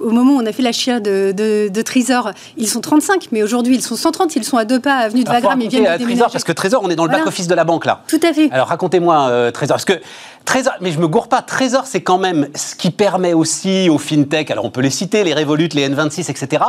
[0.00, 3.42] au moment où on a fait la chia de, de, Trésor, ils sont 35, mais
[3.42, 4.36] aujourd'hui, ils sont 130.
[4.36, 5.60] Ils sont à deux pas avenue de Wagram.
[5.60, 7.86] Ils viennent de Trésor, parce que Trésor, on est dans le back-office de la banque,
[7.86, 8.02] là.
[8.08, 8.50] Tout à fait.
[8.52, 9.76] Alors, racontez-moi, Trésor.
[9.76, 10.00] Parce que
[10.44, 11.42] Trésor, mais je me gourre pas.
[11.42, 15.22] Trésor, c'est quand même ce qui permet aussi aux fintech, alors on peut les citer,
[15.22, 16.64] les Revolut, les N26, etc.,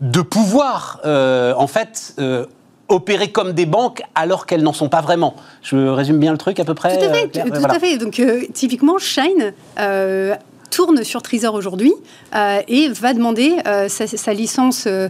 [0.00, 2.44] de pouvoir, euh, en fait, euh,
[2.88, 5.34] opérer comme des banques alors qu'elles n'en sont pas vraiment.
[5.62, 6.98] Je résume bien le truc à peu près.
[6.98, 7.28] Tout à fait.
[7.28, 7.96] tout à fait.
[7.96, 9.54] Donc, euh, typiquement, Shine
[10.70, 11.92] tourne sur Trésor aujourd'hui
[12.34, 15.08] euh, et va demander euh, sa, licence euh,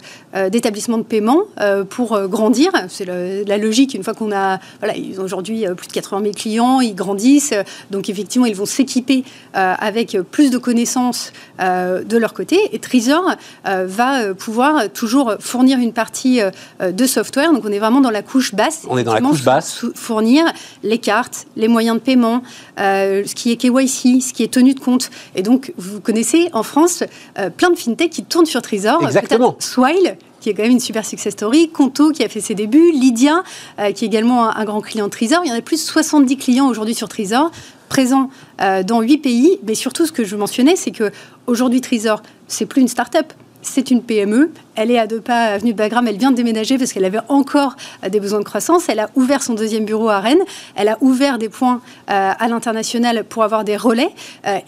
[0.50, 1.42] d'établissement de paiement
[1.88, 2.70] pour grandir.
[2.88, 4.58] C'est la logique, une fois qu'on a...
[4.80, 7.54] Voilà, ils ont aujourd'hui plus de 80 000 clients, ils grandissent,
[7.90, 12.58] donc effectivement, ils vont s'équiper avec plus de connaissances de leur côté.
[12.72, 13.34] Et Trésor
[13.64, 16.40] va pouvoir toujours fournir une partie
[16.80, 17.52] de software.
[17.52, 18.82] Donc on est vraiment dans la couche basse.
[18.88, 19.84] On est dans la couche basse.
[19.94, 20.44] Fournir
[20.82, 22.42] les cartes, les moyens de paiement,
[22.76, 25.10] ce qui est KYC, ce qui est tenue de compte.
[25.34, 27.04] Et donc, vous connaissez en France
[27.38, 29.04] euh, plein de fintech qui tournent sur Trésor.
[29.04, 29.56] Exactement.
[29.60, 32.90] Swile, qui est quand même une super success story, Conto qui a fait ses débuts,
[32.90, 33.44] Lydia
[33.78, 35.42] euh, qui est également un, grand client de Trésor.
[35.44, 37.52] Il y en a plus de 70 clients aujourd'hui sur Trésor,
[37.88, 38.28] présents
[38.60, 39.60] euh, dans 8 pays.
[39.62, 41.12] Mais surtout, ce que je mentionnais, c'est que
[41.46, 43.32] aujourd'hui Trésor, c'est plus une start-up
[43.68, 44.50] c'est une PME.
[44.74, 46.06] Elle est à deux pas avenue de Bagram.
[46.06, 47.76] Elle vient de déménager parce qu'elle avait encore
[48.10, 48.88] des besoins de croissance.
[48.88, 50.42] Elle a ouvert son deuxième bureau à Rennes.
[50.74, 54.10] Elle a ouvert des points à l'international pour avoir des relais.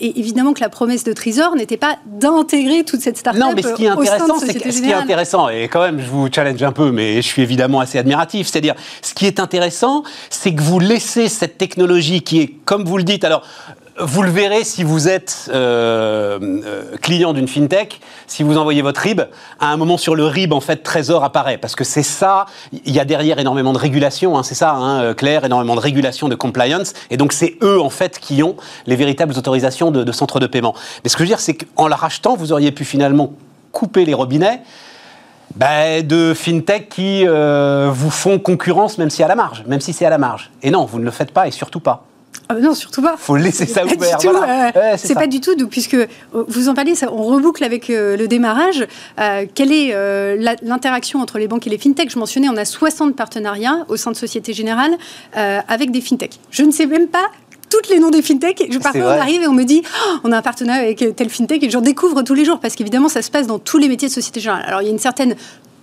[0.01, 3.43] et évidemment que la promesse de Trésor n'était pas d'intégrer toute cette start-up.
[3.43, 6.09] Non, mais ce qui est intéressant, c'est ce qui est intéressant, et quand même, je
[6.09, 8.49] vous challenge un peu, mais je suis évidemment assez admiratif.
[8.49, 12.99] C'est-à-dire, ce qui est intéressant, c'est que vous laissez cette technologie qui est, comme vous
[12.99, 13.43] le dites, alors
[14.01, 19.01] vous le verrez si vous êtes euh, euh, client d'une fintech, si vous envoyez votre
[19.01, 19.23] RIB,
[19.61, 21.59] à un moment sur le RIB, en fait, Trésor apparaît.
[21.59, 25.03] Parce que c'est ça, il y a derrière énormément de régulation, hein, c'est ça, hein,
[25.03, 26.93] euh, Claire, énormément de régulation, de compliance.
[27.11, 30.47] Et donc, c'est eux, en fait, qui ont les véritables autorisations de, de centres de
[30.47, 30.75] paiement.
[31.03, 33.33] Mais ce que je veux dire, c'est qu'en la rachetant, vous auriez pu finalement
[33.73, 34.61] couper les robinets
[35.57, 40.05] ben, de fintech qui vous font concurrence, même si à la marge, même si c'est
[40.05, 40.51] à la marge.
[40.63, 42.05] Et non, vous ne le faites pas et surtout pas.
[42.49, 43.17] Ah non, surtout pas.
[43.17, 44.19] faut laisser ça ouvert.
[44.25, 48.17] Euh, c'est pas du tout, puisque euh, vous en parlez, ça, on reboucle avec euh,
[48.17, 48.87] le démarrage.
[49.55, 49.93] quelle est
[50.63, 52.11] l'interaction entre les banques et les fintechs?
[52.11, 54.97] Je mentionnais, on a 60 partenariats au sein de Société Générale
[55.35, 56.39] avec des fintechs.
[56.51, 57.27] Je ne sais même pas
[57.71, 58.67] tous les noms des fintechs.
[58.71, 61.29] Je, parfois, on arrive et on me dit oh, on a un partenariat avec tel
[61.29, 63.89] fintech et j'en découvre tous les jours parce qu'évidemment, ça se passe dans tous les
[63.89, 64.65] métiers de Société Générale.
[64.67, 65.37] Alors, il y a une certaine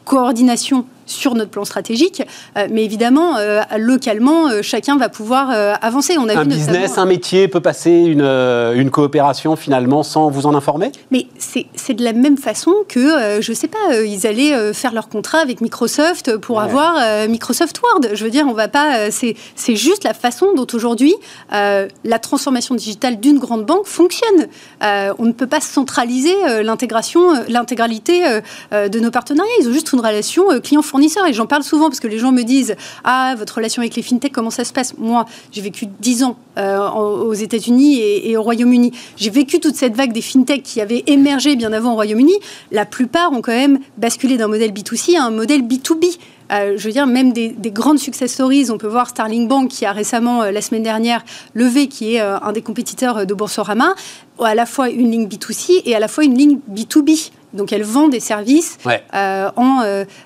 [0.05, 2.23] coordination sur notre plan stratégique,
[2.57, 5.49] euh, mais évidemment, euh, localement, euh, chacun va pouvoir
[5.81, 6.17] avancer.
[6.17, 10.55] On a un business, un métier peut passer une, une, coopération finalement sans vous en
[10.55, 10.91] informer?
[11.11, 15.09] Mais c'est de la même façon que, je ne sais pas, ils allaient faire leur
[15.09, 18.13] contrat avec Microsoft pour avoir Microsoft Word.
[18.13, 19.11] Je veux dire, on va pas.
[19.11, 19.35] c'est
[19.75, 21.13] juste la façon dont aujourd'hui
[21.51, 24.47] la transformation digitale d'une grande banque fonctionne.
[24.81, 28.23] on ne peut pas centraliser l'intégration, l'intégralité
[28.71, 29.51] de nos partenariats.
[29.61, 32.43] Ils ont juste une relation client-fournisseur et j'en parle souvent parce que les gens me
[32.43, 34.97] disent Ah, votre relation avec les fintechs, comment ça se passe?
[34.97, 38.91] Moi, j'ai vécu 10 ans euh, aux États-Unis et, au Royaume-Uni.
[39.17, 42.33] J'ai vécu toute cette vague des fintechs qui avaient émergé bien avant au Royaume-Uni.
[42.71, 46.17] La plupart ont quand même basculé d'un modèle B2C à un modèle B2B.
[46.51, 49.85] Euh, je veux dire, même des, grandes success stories, on peut voir Starling Bank qui
[49.85, 51.23] a récemment, euh, la semaine dernière,
[51.53, 53.95] levé, qui est un des compétiteurs de Boursorama,
[54.43, 57.31] à la fois une ligne B2C et à la fois une ligne B2B.
[57.55, 58.77] Donc elle vend des services
[59.13, 59.83] euh, en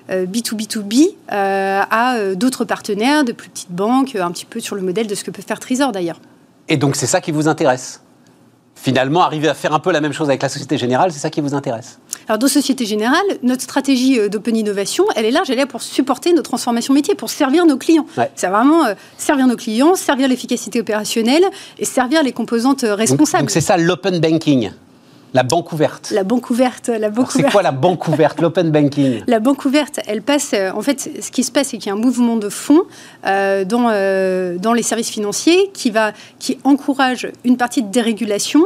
[0.08, 4.82] B2B2B euh, euh, à d'autres partenaires, de plus petites banques, un petit peu sur le
[4.82, 6.20] modèle de ce que peut faire Trésor d'ailleurs.
[6.68, 8.02] Et donc c'est ça qui vous intéresse?
[8.74, 11.30] Finalement, arriver à faire un peu la même chose avec la Société Générale, c'est ça
[11.30, 11.98] qui vous intéresse?
[12.30, 15.82] Alors, dans Société Générale, notre stratégie d'open innovation, elle est large, elle est là pour
[15.82, 18.06] supporter nos transformations métiers, pour servir nos clients.
[18.36, 18.84] C'est vraiment
[19.18, 21.42] servir nos clients, servir l'efficacité opérationnelle
[21.80, 23.42] et servir les composantes responsables.
[23.42, 24.70] donc c'est ça l'open banking
[25.32, 26.10] la banque ouverte.
[26.10, 30.00] La banque ouverte, la banque C'est quoi la banque ouverte, l'open banking La banque ouverte,
[30.06, 30.52] elle passe.
[30.54, 32.82] Euh, en fait, ce qui se passe, c'est qu'il y a un mouvement de fonds
[33.26, 38.62] euh, dans, euh, dans les services financiers qui va, qui encourage une partie de dérégulation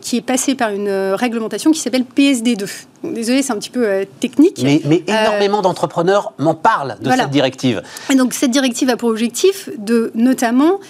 [0.00, 2.68] qui est passée par une réglementation qui s'appelle PSD2.
[3.02, 4.60] désolé, c'est un petit peu technique.
[4.62, 7.82] Mais, mais énormément d'entrepreneurs m'en parlent de cette directive.
[8.10, 10.80] Et donc cette directive a pour objectif de notamment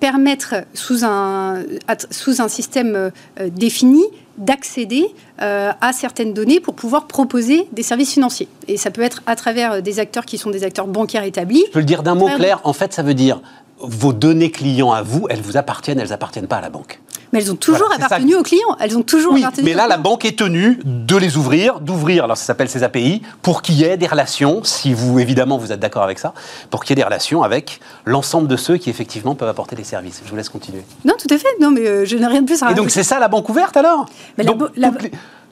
[0.00, 1.62] permettre sous un,
[2.10, 3.10] sous un système
[3.50, 4.04] défini
[4.38, 5.06] d'accéder
[5.42, 8.48] euh, à certaines données pour pouvoir proposer des services financiers.
[8.66, 11.64] Et ça peut être à travers des acteurs qui sont des acteurs bancaires établis.
[11.68, 13.40] Je peux le dire d'un mot clair, en fait ça veut dire
[13.80, 17.00] vos données clients à vous, elles vous appartiennent, elles appartiennent pas à la banque.
[17.32, 18.76] Mais elles ont toujours appartenu aux clients.
[18.80, 22.36] Elles ont toujours oui, Mais là, la banque est tenue de les ouvrir, d'ouvrir, alors
[22.36, 25.80] ça s'appelle ces API, pour qu'il y ait des relations, si vous, évidemment, vous êtes
[25.80, 26.32] d'accord avec ça,
[26.70, 29.84] pour qu'il y ait des relations avec l'ensemble de ceux qui, effectivement, peuvent apporter des
[29.84, 30.22] services.
[30.24, 30.82] Je vous laisse continuer.
[31.04, 31.48] Non, tout à fait.
[31.60, 33.48] Non, mais euh, je n'ai rien de plus à Et donc, c'est ça la banque
[33.48, 34.06] ouverte, alors?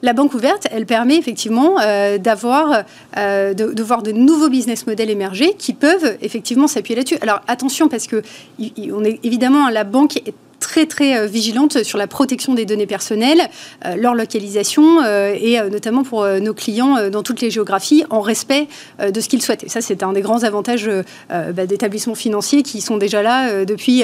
[0.03, 2.83] La, banque ouverte, elle permet effectivement euh, d'avoir,
[3.17, 7.17] euh, de, voir de nouveaux business models émerger qui peuvent effectivement s'appuyer là-dessus.
[7.21, 8.21] Alors attention parce que
[8.59, 10.35] on est évidemment la banque est
[10.77, 13.49] très très euh, vigilante sur la protection des données personnelles,
[13.85, 18.67] euh, leur localisation euh, et notamment pour nos clients dans toutes les géographies en respect
[18.99, 19.63] de ce qu'ils souhaitent.
[19.63, 20.89] Et ça, c'est un des grands avantages
[21.29, 24.03] bah, d'établissements financiers qui sont déjà là depuis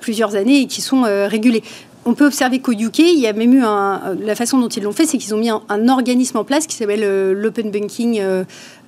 [0.00, 1.62] plusieurs années et qui sont régulés
[2.04, 4.82] on peut observer qu'au UK, il y a même eu un, la façon dont ils
[4.82, 8.20] l'ont fait, c'est qu'ils ont mis un, organisme en place qui s'appelle l'Open Banking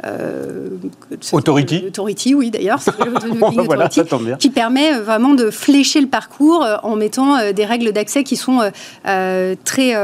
[0.05, 0.69] euh,
[1.33, 2.81] Authority Authority, oui d'ailleurs,
[4.39, 8.37] qui permet euh, vraiment de flécher le parcours euh, en mettant des règles d'accès qui
[8.37, 8.71] sont
[9.65, 9.95] très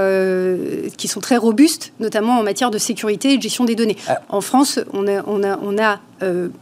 [0.97, 3.97] qui sont très robustes, notamment en matière de sécurité et de gestion des données.
[4.09, 4.21] Ah.
[4.29, 6.01] En France, on a, on a, on a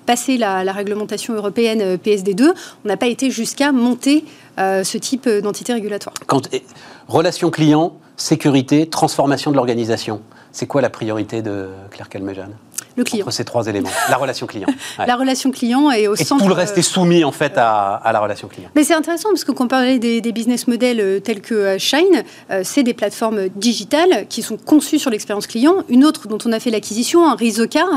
[0.06, 2.52] passé la, réglementation européenne PSD2,
[2.84, 4.24] on n'a pas été jusqu'à monter
[4.60, 6.14] ce type d'entité régulatoire.
[6.26, 6.48] Quand,
[7.08, 10.20] relation client, sécurité, transformation de l'organisation,
[10.52, 12.54] c'est quoi la priorité de Claire Calmejane?
[12.96, 13.24] Le client.
[13.24, 14.68] Entre ces trois éléments, la relation client.
[15.06, 16.42] La relation client est au et centre.
[16.42, 18.68] Tout le reste est soumis en fait à, la relation client.
[18.74, 22.22] Mais c'est intéressant parce que quand on parlait des, business models tels que Shine,
[22.62, 25.76] c'est des plateformes digitales qui sont conçues sur l'expérience client.
[25.88, 27.88] Une autre dont on a fait l'acquisition, un Rizocar,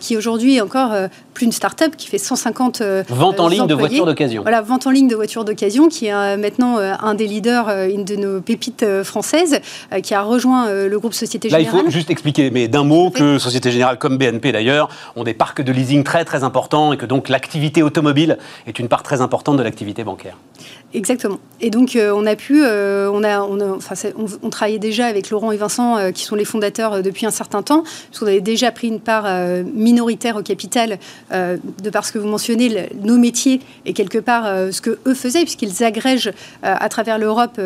[0.00, 0.92] qui aujourd'hui est encore
[1.34, 4.42] plus une start-up qui fait 150 vente en ligne de voitures d'occasion.
[4.42, 8.16] Voilà, vente en ligne de voitures d'occasion, qui est maintenant un des leaders, une de
[8.16, 9.60] nos pépites françaises,
[10.02, 11.74] qui a rejoint le groupe Société Générale.
[11.74, 15.24] Là, il faut juste expliquer, mais d'un mot, que Société Générale comme BNP d'ailleurs ont
[15.24, 19.02] des parcs de leasing très très importants et que donc l'activité automobile est une part
[19.02, 20.36] très importante de l'activité bancaire.
[20.94, 21.38] Exactement.
[21.60, 23.94] Et donc, euh, on a pu, euh, on, a, on, enfin,
[24.42, 27.62] on, travaillait déjà avec Laurent et Vincent, euh, qui sont les fondateurs depuis un certain
[27.62, 29.26] temps, puisqu'on avait déjà pris une part
[29.64, 30.98] minoritaire au capital,
[31.30, 35.42] de par ce que vous mentionnez, nos métiers et quelque part ce que eux faisaient,
[35.42, 37.60] puisqu'ils agrègent à travers l'Europe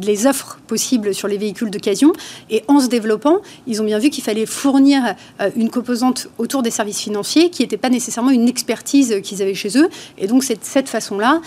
[0.00, 2.12] les offres possibles sur les véhicules d'occasion.
[2.50, 5.14] Et en se développant, ils ont bien vu qu'il fallait fournir
[5.56, 5.95] une composante
[6.38, 9.88] autour des services financiers qui n'était pas nécessairement une expertise qu'ils avaient chez eux.
[10.18, 11.40] Et donc, c'est de cette façon-là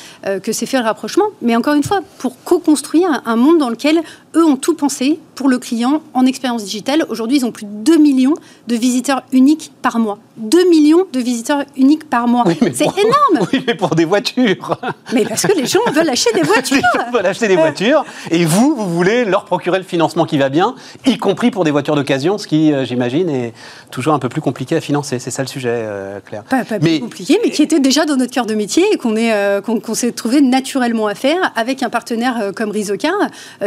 [0.43, 1.09] que s'est fait le rapprochement
[1.41, 4.01] mais encore une fois, pour co-construire un monde dans lequel
[4.35, 7.05] eux ont tout pensé pour le client en expérience digitale.
[7.07, 8.33] Aujourd'hui, ils ont plus de 2 millions
[8.67, 10.19] de visiteurs uniques par mois.
[10.35, 12.43] 2 millions de visiteurs uniques par mois.
[12.73, 14.77] c'est énorme Oui, mais pour des voitures
[15.13, 18.03] Mais parce que les gens veulent acheter des voitures Les gens veulent acheter des voitures,
[18.31, 20.75] et vous, vous voulez leur procurer le financement qui va bien,
[21.05, 23.53] y compris pour des voitures d'occasion, ce qui, euh, j'imagine, est
[23.91, 25.19] toujours un peu plus compliqué à financer.
[25.19, 26.97] C'est ça le sujet, euh, Claire Pas, pas mais...
[26.97, 29.93] plus compliqué, mais qui était déjà dans notre cœur de métier et qu'on euh, qu'on
[29.93, 33.13] s'est trouvé naturellement à faire avec un partenaire comme Rizocar,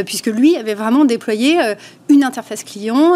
[0.04, 1.61] puisque lui avait vraiment déployé
[2.08, 3.14] une interface client,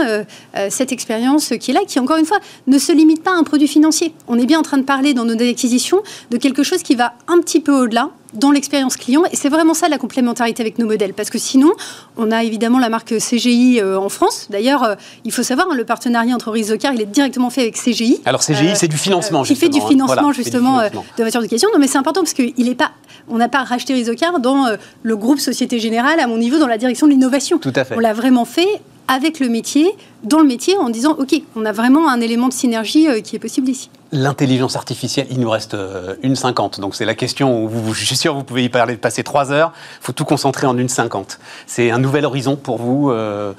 [0.68, 3.42] cette expérience qui est là, qui encore une fois ne se limite pas à un
[3.42, 4.14] produit financier.
[4.28, 7.14] On est bien en train de parler dans nos acquisitions de quelque chose qui va
[7.28, 9.22] un petit peu au-delà dans l'expérience client.
[9.32, 11.14] Et c'est vraiment ça la complémentarité avec nos modèles.
[11.14, 11.72] Parce que sinon,
[12.16, 14.48] on a évidemment la marque CGI euh, en France.
[14.50, 17.76] D'ailleurs, euh, il faut savoir, hein, le partenariat entre Rizocar, il est directement fait avec
[17.76, 18.20] CGI.
[18.24, 19.88] Alors CGI, c'est du financement, Qui fait du hein.
[19.88, 21.68] financement, justement, de voitures d'occasion.
[21.72, 22.92] Non, mais c'est important parce qu'il est pas...
[23.28, 24.66] On n'a pas racheté Rizocar dans
[25.02, 27.58] le groupe Société Générale, à mon niveau, dans la direction de l'innovation.
[27.58, 27.96] Tout à fait.
[27.96, 29.90] On l'a vraiment fait avec le métier,
[30.22, 33.40] dans le métier, en disant, OK, on a vraiment un élément de synergie qui est
[33.40, 33.90] possible ici.
[34.12, 36.78] L'intelligence artificielle, il nous reste euh, une cinquante.
[36.78, 39.50] Donc c'est la question où vous, je suis sûr vous pouvez y parler, passer trois
[39.50, 39.72] heures.
[40.00, 41.38] Il faut tout concentrer en une cinquante.
[41.66, 43.10] C'est un nouvel horizon pour vous.
[43.10, 43.52] Euh,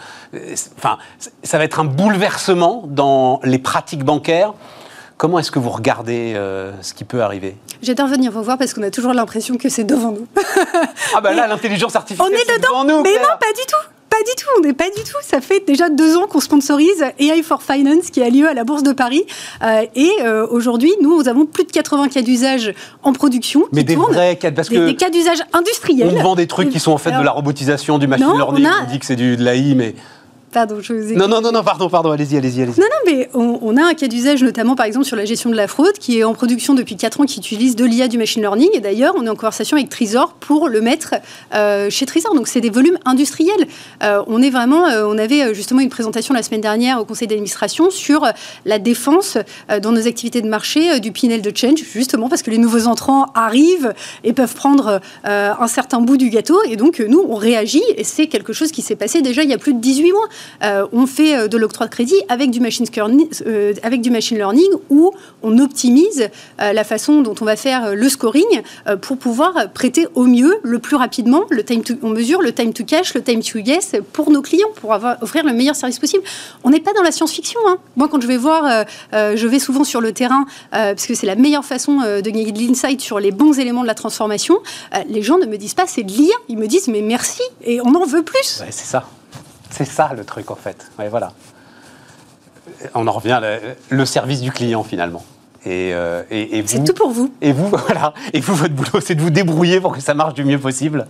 [0.77, 0.97] enfin,
[1.43, 4.53] ça va être un bouleversement dans les pratiques bancaires.
[5.17, 7.57] Comment est-ce que vous regardez euh, ce qui peut arriver?
[7.81, 10.27] J'adore venir vous voir parce qu'on a toujours l'impression que c'est devant nous.
[11.15, 12.83] ah ben là, l'intelligence artificielle, on est, dedans.
[12.83, 13.01] nous.
[13.01, 13.96] Mais non, pas du tout.
[14.17, 15.17] Pas du tout, on n'est pas du tout.
[15.21, 18.63] Ça fait déjà deux ans qu'on sponsorise AI for Finance qui a lieu à la
[18.63, 19.23] Bourse de Paris.
[19.61, 23.65] Euh, et euh, aujourd'hui, nous, nous avons plus de 80 cas d'usage en production.
[23.73, 24.87] Mais des vrais cas, parce que.
[24.87, 26.15] Des cas d'usage industriels.
[26.17, 28.65] On vend des trucs qui sont en fait de la robotisation, du machine learning.
[28.65, 29.93] On, dit que c'est de l'AI, mais.
[30.51, 31.15] Pardon, je vous ai...
[31.15, 32.79] Non, non, non, non, pardon, pardon, allez-y, allez-y, allez-y.
[32.79, 35.55] Non, non, mais on, a un cas d'usage, notamment par exemple sur la gestion de
[35.55, 38.41] la fraude, qui est en production depuis 4 ans, qui utilise de l'IA du machine
[38.41, 38.69] learning.
[38.73, 41.15] Et d'ailleurs, on est en conversation avec Trisor pour le mettre
[41.53, 42.33] euh, chez Trisor.
[42.33, 43.67] Donc, c'est des volumes industriels.
[44.03, 47.27] Euh, on est vraiment, euh, on avait justement une présentation la semaine dernière au conseil
[47.27, 48.25] d'administration sur
[48.65, 49.37] la défense
[49.81, 53.25] dans nos activités de marché du Pinel de Change, justement parce que les nouveaux entrants
[53.35, 53.93] arrivent
[54.23, 56.59] et peuvent prendre un certain bout du gâteau.
[56.69, 59.53] Et donc, nous, on réagit et c'est quelque chose qui s'est passé déjà il y
[59.53, 60.27] a plus de 18 mois.
[60.63, 62.85] Euh, on fait euh, de l'octroi de crédit avec du, machine
[63.47, 63.73] euh,
[64.31, 65.11] learning où
[65.43, 68.61] on optimise la façon dont on va faire le scoring
[69.01, 72.73] pour pouvoir prêter au mieux, le plus rapidement, le time to, on mesure le time
[72.73, 76.23] to cash, le time to yes pour nos clients, pour offrir le meilleur service possible.
[76.63, 77.59] On n'est pas dans la science-fiction.
[77.67, 77.77] Hein.
[77.95, 81.35] Moi, quand je vais voir, je vais souvent sur le terrain parce que c'est la
[81.35, 84.57] meilleure façon de gagner de l'insight sur les bons éléments de la transformation.
[85.07, 87.81] les gens ne me disent pas c'est de l'IA, ils me disent mais merci et
[87.81, 88.63] on en veut plus.
[88.69, 89.07] c'est ça.
[89.69, 90.89] C'est ça le truc en fait.
[91.09, 91.31] voilà.
[92.93, 93.41] On en revient
[93.89, 95.23] le service du client finalement.
[95.67, 97.31] Euh, et, c'est tout pour vous.
[97.41, 98.13] Et vous, voilà.
[98.33, 101.07] Et vous, votre boulot, c'est de vous débrouiller pour que ça marche du mieux possible.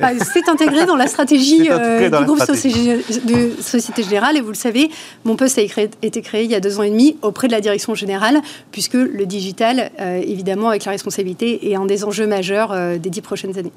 [0.00, 4.36] Ah, c'est intégré dans la stratégie euh, du groupe de Société Générale.
[4.36, 4.90] Et vous le savez,
[5.24, 7.60] mon poste a été créé il y a deux ans et demi auprès de la
[7.60, 8.40] direction générale,
[8.72, 13.20] puisque le digital, euh, évidemment, avec la responsabilité, est un des enjeux majeurs des dix
[13.20, 13.72] prochaines années.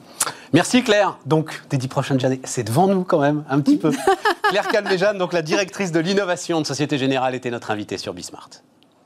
[0.53, 1.17] Merci Claire.
[1.25, 3.91] Donc, des dix prochaines années, c'est devant nous quand même, un petit peu.
[4.49, 8.49] Claire Calmejane, donc la directrice de l'innovation de Société Générale, était notre invitée sur Bismart.